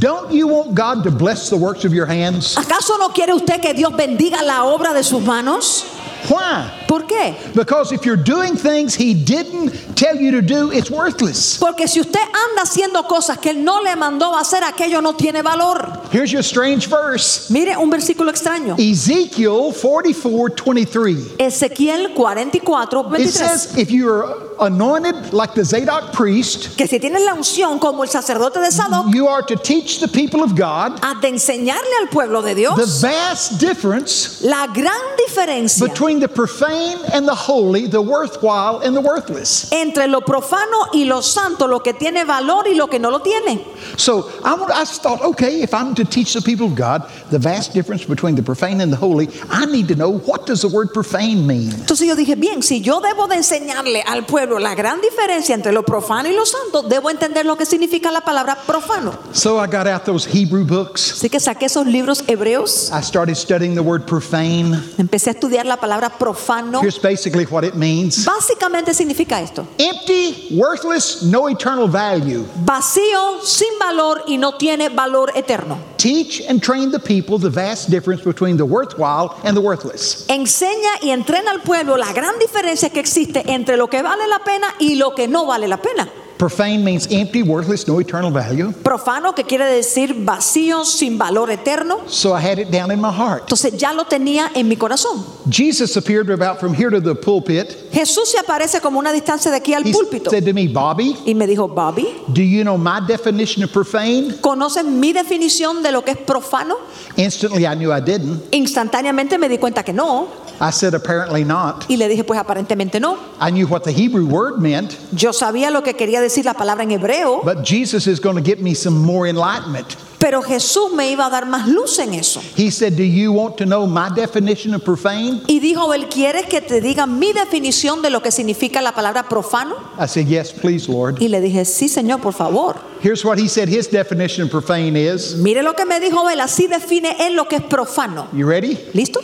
Don't 0.00 0.32
you 0.32 0.48
want 0.48 0.74
God 0.74 1.04
to 1.04 1.10
bless 1.12 1.48
the 1.50 1.56
works 1.56 1.84
of 1.84 1.94
your 1.94 2.06
hands? 2.06 2.56
¿Acaso 2.56 2.98
no 2.98 3.10
quiere 3.10 3.32
usted 3.32 3.60
que 3.60 3.74
Dios 3.74 3.92
bendiga 3.92 4.42
la 4.42 4.64
obra 4.64 4.92
de 4.92 5.04
sus 5.04 5.22
manos? 5.22 5.84
Why? 6.28 6.70
¿Por 6.86 7.06
qué? 7.06 7.34
Because 7.54 7.92
if 7.92 8.04
you're 8.04 8.16
doing 8.22 8.56
things 8.56 8.94
He 8.94 9.14
didn't 9.14 9.72
tell 9.96 10.16
you 10.16 10.30
to 10.32 10.42
do, 10.42 10.70
it's 10.72 10.90
worthless. 10.90 11.58
Porque 11.58 11.86
si 11.86 12.00
usted 12.00 12.20
anda 12.20 12.62
haciendo 12.62 13.06
cosas 13.06 13.38
que 13.38 13.50
Él 13.50 13.62
no 13.64 13.80
le 13.82 13.94
mandó 13.96 14.34
hacer, 14.36 14.62
aquello 14.64 15.00
no 15.00 15.14
tiene 15.14 15.42
valor. 15.42 16.08
Here's 16.10 16.32
your 16.32 16.42
strange 16.42 16.86
verse 16.88 17.50
Mire 17.50 17.76
un 17.76 17.90
versículo 17.90 18.30
extraño. 18.30 18.76
Ezekiel 18.78 19.72
44 19.74 20.64
23. 20.64 21.36
Ezequiel 21.38 22.14
44, 22.14 23.00
It 23.00 23.08
23. 23.10 23.30
says, 23.32 23.78
if 23.78 23.90
you 23.90 24.08
are 24.08 24.47
anointed 24.60 25.32
like 25.32 25.54
the 25.54 25.64
Zadok 25.64 26.12
priest, 26.12 26.76
que 26.76 26.86
si 26.86 26.98
tienes 26.98 27.24
la 27.24 27.34
unción 27.34 27.78
como 27.80 28.02
el 28.02 28.08
sacerdote 28.08 28.60
de 28.60 28.70
Sadoc, 28.70 29.12
you 29.14 29.26
are 29.28 29.42
to 29.42 29.56
teach 29.56 30.00
the 30.00 30.08
people 30.08 30.42
of 30.42 30.54
God 30.56 30.98
has 31.02 31.20
de 31.20 31.28
enseñarle 31.28 31.92
al 32.00 32.08
pueblo 32.08 32.42
de 32.42 32.54
Dios 32.54 32.76
the 32.76 33.06
vast 33.06 33.58
difference 33.60 34.42
la 34.42 34.66
gran 34.66 35.00
diferencia 35.16 35.86
between 35.86 36.20
the 36.20 36.28
profane 36.28 36.98
and 37.12 37.26
the 37.26 37.34
holy, 37.34 37.86
the 37.86 38.00
worthwhile 38.00 38.80
and 38.80 38.96
the 38.96 39.00
worthless. 39.00 39.70
entre 39.72 40.06
lo 40.06 40.20
profano 40.20 40.88
y 40.94 41.04
lo 41.04 41.20
santo, 41.20 41.66
lo 41.66 41.80
que 41.80 41.92
tiene 41.92 42.24
valor 42.24 42.66
y 42.66 42.74
lo 42.74 42.86
que 42.86 42.98
no 42.98 43.10
lo 43.10 43.20
tiene. 43.20 43.64
So 43.96 44.30
I, 44.44 44.54
would- 44.54 44.70
I 44.72 44.84
thought, 44.84 45.22
okay, 45.22 45.62
if 45.62 45.72
I'm 45.74 45.94
to 45.94 46.04
teach 46.04 46.34
the 46.34 46.42
people 46.42 46.66
of 46.66 46.74
God 46.74 47.08
the 47.30 47.38
vast 47.38 47.72
difference 47.74 48.04
between 48.04 48.34
the 48.34 48.42
profane 48.42 48.80
and 48.80 48.92
the 48.92 48.96
holy, 48.96 49.28
I 49.50 49.66
need 49.66 49.88
to 49.88 49.94
know 49.96 50.10
what 50.18 50.46
does 50.46 50.62
the 50.62 50.68
word 50.68 50.92
profane 50.94 51.46
mean. 51.46 51.70
Entonces 51.72 52.06
yo 52.06 52.14
dije, 52.16 52.36
bien, 52.38 52.62
si 52.62 52.80
yo 52.80 53.00
debo 53.00 53.28
de 53.28 53.36
enseñarle 53.36 54.02
al 54.06 54.22
pueblo 54.24 54.47
la 54.58 54.74
gran 54.74 55.00
diferencia 55.00 55.54
entre 55.54 55.72
lo 55.72 55.82
profano 55.82 56.28
y 56.28 56.32
lo 56.32 56.46
santo, 56.46 56.82
debo 56.82 57.10
entender 57.10 57.44
lo 57.44 57.56
que 57.56 57.66
significa 57.66 58.10
la 58.12 58.20
palabra 58.20 58.56
profano. 58.66 59.12
So 59.32 59.58
I 59.62 59.66
got 59.66 59.86
out 59.88 60.04
those 60.04 60.26
Hebrew 60.26 60.64
books. 60.64 61.12
Así 61.14 61.28
que 61.28 61.40
saqué 61.40 61.66
esos 61.66 61.86
libros 61.86 62.22
hebreos, 62.28 62.90
I 62.92 63.02
started 63.02 63.34
studying 63.34 63.74
the 63.74 63.80
word 63.82 64.06
profane. 64.06 64.78
empecé 64.96 65.30
a 65.30 65.32
estudiar 65.32 65.66
la 65.66 65.76
palabra 65.78 66.10
profano. 66.10 66.80
Here's 66.80 67.00
basically 67.02 67.44
what 67.46 67.64
it 67.64 67.74
means 67.74 68.24
Básicamente 68.24 68.94
significa 68.94 69.40
esto. 69.40 69.66
empty, 69.78 70.48
worthless, 70.52 71.22
no 71.24 71.48
eternal 71.48 71.88
value. 71.88 72.44
Vacío, 72.64 73.40
sin 73.42 73.76
valor 73.80 74.22
y 74.26 74.38
no 74.38 74.56
tiene 74.56 74.88
valor 74.88 75.32
eterno. 75.34 75.78
Teach 75.98 76.40
and 76.48 76.62
train 76.62 76.92
the 76.92 77.00
people 77.00 77.38
the 77.38 77.50
vast 77.50 77.90
difference 77.90 78.22
between 78.22 78.56
the 78.56 78.64
worthwhile 78.64 79.36
and 79.42 79.56
the 79.56 79.60
worthless. 79.60 80.26
Enseña 80.28 81.02
y 81.02 81.10
entrena 81.10 81.50
al 81.50 81.60
pueblo 81.60 81.96
la 81.96 82.12
gran 82.12 82.38
diferencia 82.38 82.90
que 82.90 83.00
existe 83.00 83.42
entre 83.50 83.76
lo 83.76 83.88
que 83.88 84.00
vale 84.00 84.28
la 84.28 84.38
pena 84.38 84.68
y 84.78 84.94
lo 84.94 85.16
que 85.16 85.26
no 85.26 85.44
vale 85.44 85.66
la 85.66 85.78
pena. 85.78 86.08
Profane 86.38 86.84
means 86.84 87.08
empty, 87.10 87.42
worthless, 87.42 87.88
no 87.88 87.98
eternal 88.00 88.30
value. 88.30 88.72
Profano, 88.84 89.34
que 89.34 89.42
quiere 89.44 89.64
decir 89.66 90.14
vacío, 90.24 90.84
sin 90.84 91.18
valor 91.18 91.50
eterno. 91.50 92.08
So 92.08 92.32
I 92.32 92.40
had 92.40 92.60
it 92.60 92.70
down 92.70 92.92
in 92.92 93.00
my 93.00 93.10
heart. 93.12 93.42
Entonces 93.48 93.76
ya 93.76 93.92
lo 93.92 94.04
tenía 94.04 94.50
en 94.54 94.68
mi 94.68 94.76
corazón. 94.76 95.24
Jesus 95.50 95.96
appeared 95.96 96.30
about 96.30 96.60
from 96.60 96.74
here 96.74 96.90
to 96.90 97.00
the 97.00 97.14
pulpit. 97.14 97.90
Jesús 97.92 98.28
se 98.30 98.38
aparece 98.38 98.80
como 98.80 99.00
una 99.00 99.12
distancia 99.12 99.50
de 99.50 99.56
aquí 99.56 99.74
al 99.74 99.84
He 99.84 99.92
púlpito. 99.92 100.30
said 100.30 100.44
to 100.44 100.52
me, 100.52 100.68
Bobby, 100.68 101.16
Y 101.26 101.34
me 101.34 101.46
dijo, 101.46 101.66
Bobby, 101.68 102.06
do 102.32 102.42
you 102.42 102.62
know 102.62 102.78
my 102.78 103.00
definition 103.00 103.64
of 103.64 103.72
profane? 103.72 104.34
¿conoces 104.40 104.84
mi 104.84 105.12
definición 105.12 105.82
de 105.82 105.90
lo 105.90 106.02
que 106.04 106.12
es 106.12 106.18
profano? 106.18 106.76
Instantly 107.16 107.66
I 107.66 107.74
knew 107.74 107.90
I 107.92 108.00
didn't. 108.00 108.44
Instantáneamente 108.52 109.38
me 109.38 109.48
di 109.48 109.58
cuenta 109.58 109.82
que 109.82 109.92
no. 109.92 110.28
I 110.60 110.70
said, 110.70 110.94
apparently 110.94 111.44
not. 111.44 111.86
Y 111.88 111.96
le 111.96 112.08
dije, 112.08 112.24
pues 112.24 112.38
aparentemente 112.38 113.00
no. 113.00 113.16
I 113.40 113.50
knew 113.50 113.66
what 113.66 113.84
the 113.84 113.92
Hebrew 113.92 114.26
word 114.26 114.58
meant, 114.60 114.96
Yo 115.12 115.32
sabía 115.32 115.70
lo 115.70 115.82
que 115.82 115.94
quería 115.94 116.20
decir 116.20 116.44
la 116.44 116.54
palabra 116.54 116.82
en 116.82 116.90
hebreo, 116.90 117.42
but 117.44 117.64
Jesus 117.64 118.06
is 118.06 118.18
going 118.20 118.36
to 118.36 118.42
give 118.42 118.60
me 118.60 118.74
some 118.74 118.96
more 118.96 119.26
enlightenment. 119.28 119.96
pero 120.18 120.42
Jesús 120.42 120.92
me 120.92 121.10
iba 121.12 121.26
a 121.26 121.30
dar 121.30 121.46
más 121.46 121.68
luz 121.68 121.98
en 122.00 122.12
eso. 122.14 122.42
He 122.56 122.70
said, 122.70 122.96
Do 122.96 123.04
you 123.04 123.32
want 123.32 123.56
to 123.58 123.64
know 123.64 123.86
my 123.86 124.08
definition 124.08 124.74
of 124.74 124.82
profane? 124.84 125.42
Y 125.46 125.60
dijo, 125.60 125.94
él 125.94 126.08
¿quieres 126.08 126.46
que 126.46 126.60
te 126.60 126.80
diga 126.80 127.06
mi 127.06 127.32
definición 127.32 128.02
de 128.02 128.10
lo 128.10 128.20
que 128.20 128.32
significa 128.32 128.82
la 128.82 128.92
palabra 128.92 129.28
profano? 129.28 129.76
I 129.98 130.06
said, 130.06 130.26
Yes, 130.26 130.52
please, 130.52 130.88
Lord. 130.88 131.22
Y 131.22 131.28
le 131.28 131.40
dije, 131.40 131.64
sí, 131.64 131.88
Señor, 131.88 132.20
por 132.20 132.32
favor. 132.32 132.76
Here's 133.00 133.24
what 133.24 133.38
he 133.38 133.48
said 133.48 133.68
his 133.68 133.88
definition 133.88 134.44
of 134.46 134.50
profane 134.50 134.96
is. 134.96 135.36
Mire 135.36 135.62
lo 135.62 135.74
que 135.74 135.84
me 135.84 136.00
dijo 136.00 136.28
él, 136.28 136.40
así 136.40 136.66
define 136.66 137.14
él 137.20 137.36
lo 137.36 137.44
que 137.46 137.56
es 137.58 137.62
profano. 137.62 138.26
You 138.32 138.46
ready? 138.46 138.76
¿Listo? 138.92 139.20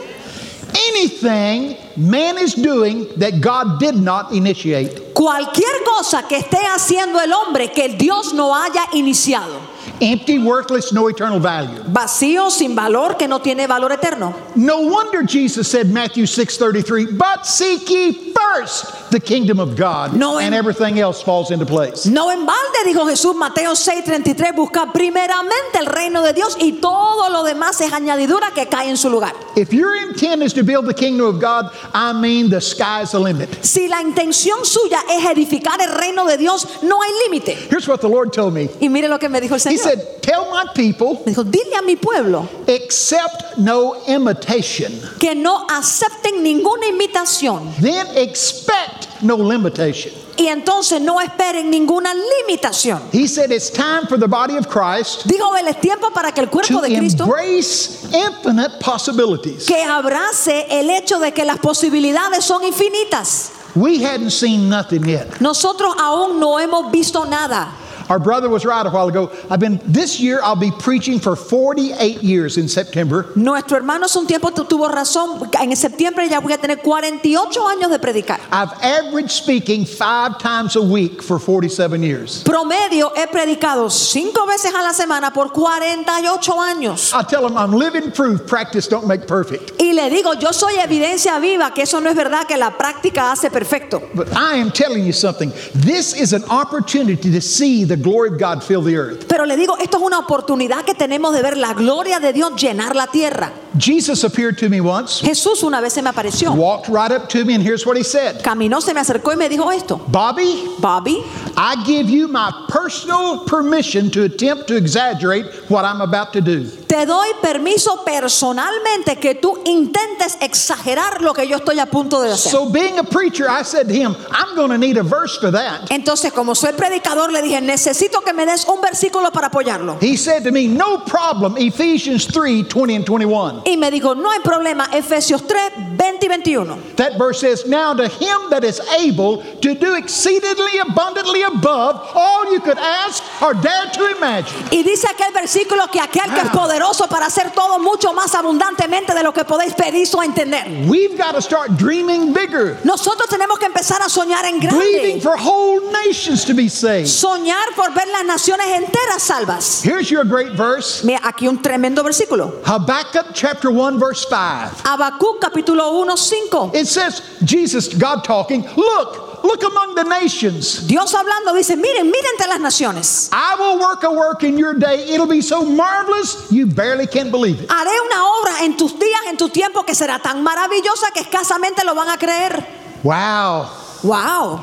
Anything 0.75 1.77
man 1.97 2.39
is 2.39 2.55
doing 2.55 3.07
that 3.17 3.41
God 3.41 3.79
did 3.79 3.95
not 3.95 4.33
initiate. 4.33 5.15
Cualquier 5.15 5.85
cosa 5.85 6.25
que 6.29 6.39
esté 6.39 6.59
haciendo 6.67 7.21
el 7.21 7.33
hombre 7.33 7.69
que 7.73 7.85
el 7.85 7.97
Dios 7.97 8.33
no 8.35 8.55
haya 8.55 8.85
iniciado. 8.93 9.61
Empty, 10.01 10.41
worthless, 10.41 10.93
no 10.93 11.09
eternal 11.09 11.39
value. 11.39 11.81
Vacío, 11.85 12.51
sin 12.51 12.75
valor, 12.75 13.17
que 13.17 13.29
no 13.29 13.39
tiene 13.39 13.69
valor 13.69 13.93
eterno. 13.93 14.35
No 14.57 14.81
wonder 14.81 15.23
Jesus 15.23 15.71
said, 15.71 15.89
Matthew 15.89 16.25
6:33, 16.25 17.17
but 17.17 17.47
seek 17.47 17.89
ye 17.89 18.33
first 18.33 19.04
the 19.15 19.21
kingdom 19.21 19.61
of 19.61 19.77
God, 19.77 20.15
No, 20.15 20.39
and 20.39 20.49
en- 20.49 20.55
everything 20.55 20.99
else 20.99 21.23
falls 21.23 21.51
into 21.51 21.65
place. 21.65 22.05
No 22.07 22.31
en 22.31 22.45
balde, 22.45 22.85
dijo 22.85 23.07
Jesús, 23.07 23.35
Mateo 23.37 23.73
6:33, 23.75 24.53
busca 24.55 24.93
primeramente 24.93 25.79
el 25.79 25.87
reino 25.87 26.21
de 26.23 26.33
Dios 26.33 26.57
y 26.59 26.73
todo 26.81 27.31
lo 27.31 27.45
demás 27.45 27.81
es 27.81 27.93
añadidura 27.93 28.53
que 28.55 28.67
cae 28.67 28.89
en 28.91 28.97
su 28.97 29.09
lugar. 29.09 29.33
If 29.57 29.73
your 29.73 29.95
intent 29.95 30.43
is 30.43 30.53
to 30.55 30.65
build 30.65 30.87
the 30.87 30.95
kingdom 30.95 31.27
of 31.27 31.41
God, 31.41 31.71
I 31.95 32.13
mean 32.13 32.51
the 32.51 32.61
sky's 32.61 33.13
the 33.13 33.21
limit. 33.21 33.65
Si 33.65 33.87
la 33.89 34.01
intención 34.03 34.65
suya 34.65 34.99
es 35.09 35.25
edificar 35.25 35.81
el 35.81 35.93
reino 35.95 36.27
de 36.27 36.37
Dios, 36.37 36.67
no 36.83 37.01
hay 37.01 37.11
límite. 37.29 37.57
Here's 37.71 37.87
what 37.87 38.01
the 38.01 38.09
Lord 38.09 38.33
told 38.33 38.53
me. 38.53 38.69
Y 38.81 38.89
mire 38.89 39.09
lo 39.09 39.19
que 39.19 39.29
me 39.29 39.41
dijo 39.41 39.55
el 39.55 39.61
He 39.61 39.79
Señor. 39.79 39.83
said, 39.83 40.23
Tell 40.23 40.47
my 40.51 40.65
people, 40.75 41.23
Me 41.27 41.33
dijo, 41.33 41.45
dile 41.45 41.77
a 41.79 41.83
mi 41.83 41.97
pueblo 41.97 42.49
accept 42.67 43.59
no 43.59 43.95
imitation, 44.09 44.93
que 45.21 45.35
no 45.35 45.67
acepten 45.69 46.43
ninguna 46.43 46.87
imitación 46.87 47.73
then 47.81 48.07
expect 48.17 49.04
no 49.25 49.37
limitation. 49.37 50.13
y 50.37 50.49
entonces 50.49 51.01
no 51.01 51.21
esperen 51.21 51.71
ninguna 51.71 52.13
limitación. 52.15 53.01
He 53.13 53.27
said 53.27 53.51
it's 53.51 53.71
time 53.71 54.07
for 54.09 54.19
the 54.19 54.27
body 54.27 54.57
of 54.57 54.67
Christ 54.69 55.25
Dijo 55.27 55.57
él, 55.57 55.69
es 55.69 55.81
tiempo 55.81 56.11
para 56.11 56.33
que 56.33 56.41
el 56.41 56.49
cuerpo 56.51 56.81
de 56.81 56.97
Cristo 56.97 57.25
embrace 57.25 58.07
infinite 58.13 58.79
possibilities. 58.85 59.65
que 59.67 59.83
abrace 59.83 60.67
el 60.71 60.91
hecho 60.91 61.19
de 61.19 61.33
que 61.33 61.45
las 61.45 61.59
posibilidades 61.59 62.45
son 62.45 62.65
infinitas. 62.65 63.51
We 63.77 64.05
hadn't 64.05 64.31
seen 64.31 64.69
nothing 64.69 65.05
yet. 65.05 65.41
Nosotros 65.41 65.95
aún 65.99 66.39
no 66.39 66.61
hemos 66.61 66.91
visto 66.93 67.25
nada. 67.25 67.73
Our 68.09 68.19
brother 68.19 68.49
was 68.49 68.65
right 68.65 68.85
a 68.87 68.91
while 68.91 69.09
ago. 69.09 69.33
I've 69.51 69.61
been 69.61 69.81
this 69.85 70.21
year 70.21 70.41
I'll 70.43 70.57
be 70.57 70.71
preaching 70.71 71.19
for 71.19 71.37
48 71.37 72.23
years 72.23 72.59
in 72.59 72.69
September. 72.69 73.27
Nuestro 73.37 73.77
hermano 73.77 74.05
hace 74.07 74.19
un 74.19 74.27
tiempo 74.27 74.51
tuvo 74.51 74.89
razón. 74.89 75.41
En 75.61 75.77
septiembre 75.77 76.29
ya 76.29 76.41
voy 76.41 76.53
a 76.53 76.59
tener 76.59 76.81
48 76.81 77.69
años 77.69 77.91
de 77.91 77.99
predicar. 77.99 78.41
I've 78.53 78.73
averaged 78.83 79.31
speaking 79.31 79.85
5 79.85 80.39
times 80.39 80.77
a 80.77 80.83
week 80.83 81.23
for 81.23 81.39
47 81.39 82.03
years. 82.03 82.43
Promedio 82.45 83.13
he 83.17 83.27
predicado 83.27 83.91
cinco 83.91 84.47
veces 84.47 84.73
a 84.75 84.83
la 84.83 84.93
semana 84.93 85.33
por 85.33 85.53
48 85.53 86.53
años. 86.59 87.13
I 87.15 87.23
tell 87.23 87.43
them 87.43 87.57
I'm 87.57 87.73
living 87.73 88.11
proof 88.11 88.47
practice 88.47 88.87
don't 88.89 89.07
make 89.07 89.27
perfect. 89.27 89.73
Le 89.95 90.11
digo, 90.11 90.35
yo 90.35 90.53
soy 90.53 90.75
evidencia 90.75 91.39
viva 91.39 91.73
que 91.73 91.83
eso 91.83 92.01
no 92.01 92.11
es 92.11 92.17
verdad, 92.17 92.47
que 92.49 92.57
la 92.57 92.77
práctica 92.77 93.31
hace 93.31 93.49
perfecto. 93.49 94.03
But 94.13 94.29
I 94.33 94.59
am 94.59 94.73
telling 94.73 95.05
you 95.05 95.13
something. 95.13 95.53
This 95.73 96.15
is 96.15 96.33
an 96.33 96.43
opportunity 96.51 97.31
to 97.31 97.41
see 97.41 97.85
the 97.85 97.97
glory 97.97 98.31
of 98.31 98.39
God 98.39 98.65
fill 98.65 98.83
the 98.83 98.97
earth. 98.97 99.29
Pero 99.29 99.47
le 99.47 99.57
digo, 99.57 99.77
esto 99.79 99.99
es 99.99 100.03
una 100.03 100.19
oportunidad 100.19 100.85
que 100.85 100.95
tenemos 100.95 101.33
de 101.33 101.43
ver 101.43 101.57
la 101.57 101.75
gloria 101.75 102.19
de 102.19 102.33
Dios 102.33 102.61
llenar 102.61 102.97
la 102.97 103.07
tierra. 103.07 103.53
Jesus 103.79 104.25
appeared 104.25 104.59
to 104.59 104.69
me 104.69 104.81
once, 104.81 105.21
Jesús 105.21 105.63
una 105.63 105.81
vez 105.81 105.93
se 105.93 106.03
me 106.03 106.11
apareció, 106.11 106.55
walked 106.55 106.89
right 106.89 107.11
up 107.11 107.29
to 107.29 107.45
me, 107.45 107.55
and 107.55 107.63
here's 107.63 107.85
what 107.85 107.97
he 107.97 108.05
said 108.05 108.41
caminó, 108.41 108.81
se 108.81 108.95
me 108.95 109.01
acercó 109.01 109.33
y 109.33 109.37
me 109.37 109.49
dijo 109.49 109.73
esto. 109.73 110.01
Bobby, 110.09 110.65
Bobby, 110.79 111.23
I 111.57 111.83
give 111.85 112.09
you 112.09 112.29
my 112.29 112.53
personal 112.69 113.45
permission 113.47 114.11
to 114.13 114.25
attempt 114.25 114.69
to 114.69 114.77
exaggerate 114.77 115.47
what 115.69 115.85
I'm 115.85 116.01
about 116.01 116.33
to 116.35 116.41
do. 116.41 116.71
te 116.95 117.07
doy 117.07 117.29
permiso 117.43 118.05
personalmente 118.05 119.17
que 119.17 119.35
tú 119.35 119.59
intentes 119.85 120.37
exagerar 120.41 121.21
lo 121.21 121.33
que 121.33 121.47
yo 121.47 121.57
estoy 121.57 121.79
a 121.79 121.87
punto 121.87 122.21
de 122.23 122.33
hacer. 122.33 122.51
So, 122.51 122.71
being 122.71 122.99
a 122.99 123.05
preacher, 123.05 123.49
I 123.49 123.63
said 123.63 123.89
to 123.89 123.95
him, 123.95 124.17
I'm 124.31 124.55
going 124.57 124.71
to 124.71 124.79
need 124.79 124.97
a 124.97 125.03
verse 125.03 125.37
for 125.37 125.51
that. 125.51 125.91
Entonces, 125.91 126.33
como 126.33 126.55
soy 126.55 126.73
predicador, 126.73 127.31
le 127.31 127.43
dije, 127.43 127.61
necesito 127.61 128.23
que 128.25 128.33
me 128.33 128.47
des 128.47 128.65
un 128.67 128.81
versículo 128.81 129.33
para 129.33 129.49
apoyarlo. 129.49 129.99
He 130.01 130.17
said 130.17 130.45
to 130.45 130.51
me, 130.51 130.67
No 130.67 130.99
problem, 131.05 131.57
Ephesians 131.57 132.27
3 132.27 132.65
20 132.65 132.95
and 132.95 133.07
21. 133.07 133.63
Y 133.67 133.77
me 133.77 133.91
dijo, 133.91 134.15
no 134.15 134.31
hay 134.31 134.41
problema, 134.41 134.89
Efesios 134.93 135.47
3, 135.47 135.97
20 135.97 136.27
y 136.27 136.29
21. 136.29 136.97
That 136.97 137.19
verse 137.19 137.41
says, 137.41 137.67
Now 137.67 137.95
to 137.95 138.09
him 138.09 138.51
that 138.51 138.65
is 138.65 138.81
able 138.99 139.43
to 139.61 139.75
do 139.75 139.95
exceedingly 139.97 140.79
abundantly 140.79 141.43
above 141.43 142.11
all 142.15 142.53
you 142.53 142.61
could 142.61 142.79
ask 142.79 143.23
or 143.43 143.55
dare 143.55 143.91
to 143.93 144.17
imagine. 144.17 144.57
Y 144.71 144.83
dice 144.83 145.07
aquel 145.09 145.33
versículo 145.33 145.91
que 145.91 146.01
aquel 146.01 146.33
que 146.33 146.41
es 146.41 146.51
poderoso 146.51 147.09
para 147.09 147.27
hacer 147.27 147.51
todo 147.53 147.79
mucho 147.79 148.13
más 148.13 148.35
abundantemente 148.35 149.15
de 149.15 149.23
lo 149.23 149.33
que 149.33 149.45
podéis 149.45 149.74
pedir 149.75 150.05
o 150.15 150.23
entender. 150.23 150.89
We've 150.89 151.17
got 151.17 151.33
to 151.33 151.43
start 151.43 151.77
dreaming 151.77 152.33
bigger, 152.33 152.79
Nosotros 152.85 153.29
tenemos 153.29 153.59
que 153.59 153.67
empezar 153.67 154.01
a 154.01 154.09
soñar 154.09 154.45
en 154.45 154.61
believing 154.61 155.19
grande. 155.19 155.23
for 155.23 155.37
whole 155.37 155.91
nations 156.05 156.45
to 156.45 156.55
be 156.55 156.69
saved. 156.69 157.09
Soñar 157.09 157.75
por 157.75 157.91
ver 157.93 158.07
las 158.09 158.25
naciones 158.25 158.67
enteras 158.69 159.21
salvas. 159.21 159.83
Here's 159.83 160.11
your 160.11 160.25
great 160.25 160.53
verse 160.53 161.05
Mira, 161.05 161.21
aquí 161.23 161.49
un 161.49 161.63
tremendo 161.63 162.03
versículo. 162.03 162.63
Habakkuk 162.65 163.29
chapter 163.35 163.71
1, 163.71 163.99
verse 163.99 164.27
5. 164.29 164.83
Habacuc 164.85 165.41
capítulo 165.41 166.01
1, 166.01 166.17
5. 166.17 166.75
It 166.75 166.87
says, 166.87 167.23
Jesus, 167.45 167.89
God 167.95 168.25
talking, 168.25 168.63
look, 168.77 169.34
look 169.45 169.63
among 169.63 169.95
the 169.95 170.05
nations. 170.05 170.87
Dios 170.87 171.15
hablando 171.15 171.55
dice, 171.55 171.77
miren, 171.77 172.11
miren 172.11 172.33
entre 172.33 172.49
las 172.49 172.61
naciones. 172.61 173.29
I 173.33 173.55
will 173.59 173.79
work 173.79 174.03
a 174.03 174.11
work 174.11 174.43
in 174.43 174.59
your 174.59 174.75
day. 174.75 175.05
It'll 175.13 175.29
be 175.29 175.43
so 175.43 175.65
marvelous 175.65 176.51
you 176.51 176.67
barely 176.67 177.07
can 177.07 177.31
believe 177.31 177.61
it. 177.61 177.69
Haré 177.69 177.93
una 178.07 178.25
obra 178.41 178.65
en 178.65 178.77
tus 178.77 178.99
días, 178.99 179.21
en 179.29 179.37
tu 179.37 179.49
tiempo, 179.51 179.85
que 179.85 179.95
será 179.95 180.19
tan 180.19 180.43
maravillosa 180.43 181.13
que 181.13 181.21
escasamente 181.21 181.85
lo 181.85 181.95
van 181.95 182.09
a 182.09 182.17
creer. 182.17 182.65
Wow. 183.03 183.69
Wow. 184.03 184.61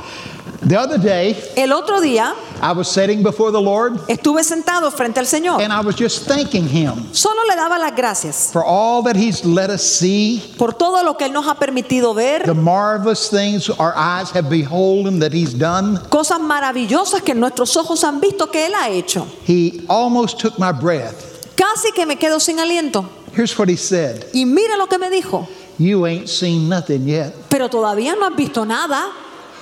The 0.64 0.78
other 0.78 1.00
day, 1.00 1.36
El 1.58 1.74
otro 1.74 2.00
día 2.00 2.36
I 2.62 2.72
was 2.74 2.88
sitting 2.88 3.24
before 3.24 3.52
the 3.52 3.60
Lord 3.60 4.00
estuve 4.08 4.44
sentado 4.44 4.92
frente 4.92 5.18
al 5.20 5.26
Señor. 5.26 5.60
and 5.60 5.74
I 5.74 5.82
was 5.82 5.96
just 5.96 6.28
thanking 6.28 6.68
Him 6.68 7.12
Solo 7.14 7.42
le 7.50 7.56
daba 7.56 7.80
las 7.80 7.96
gracias 7.96 8.52
for 8.54 8.64
all 8.64 9.02
that 9.04 9.16
He's 9.16 9.44
let 9.44 9.72
us 9.72 9.82
see, 9.82 10.40
por 10.60 10.74
todo 10.74 11.04
lo 11.04 11.16
que 11.16 11.26
Él 11.26 11.34
nos 11.34 11.48
ha 11.48 11.56
permitido 11.56 12.14
ver, 12.14 12.44
the 12.46 12.54
marvelous 12.54 13.28
things 13.28 13.70
our 13.72 13.94
eyes 13.96 14.30
have 14.30 14.50
beholden 14.52 15.20
that 15.20 15.34
He's 15.34 15.54
done. 15.58 15.98
cosas 16.10 16.40
maravillosas 16.40 17.24
que 17.24 17.34
nuestros 17.34 17.76
ojos 17.76 18.04
han 18.04 18.22
visto 18.22 18.52
que 18.52 18.68
Él 18.68 18.74
ha 18.76 18.88
hecho. 18.90 19.26
He 19.48 19.84
almost 19.90 20.40
took 20.40 20.60
my 20.60 20.72
breath. 20.72 21.56
Casi 21.56 21.92
que 21.92 22.06
me 22.06 22.18
quedo 22.18 22.40
sin 22.40 22.58
aliento. 22.60 23.04
Here's 23.34 23.58
what 23.58 23.68
He 23.68 23.78
said 23.78 24.26
Y 24.34 24.46
mira 24.46 24.78
lo 24.78 24.86
que 24.86 25.00
me 25.00 25.10
dijo. 25.10 25.48
You 25.80 26.06
ain't 26.06 26.30
seen 26.30 26.70
nothing 26.70 27.08
yet. 27.08 27.34
Pero 27.50 27.68
todavía 27.68 28.14
no 28.16 28.28
has 28.28 28.36
visto 28.36 28.64
nada. 28.64 29.10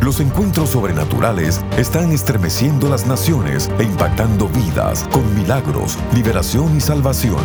Los 0.00 0.18
encuentros 0.18 0.70
sobrenaturales 0.70 1.60
están 1.76 2.10
estremeciendo 2.10 2.88
las 2.88 3.06
naciones 3.06 3.70
e 3.78 3.84
impactando 3.84 4.48
vidas 4.48 5.06
con 5.12 5.32
milagros, 5.36 5.96
liberación 6.12 6.76
y 6.76 6.80
salvación. 6.80 7.44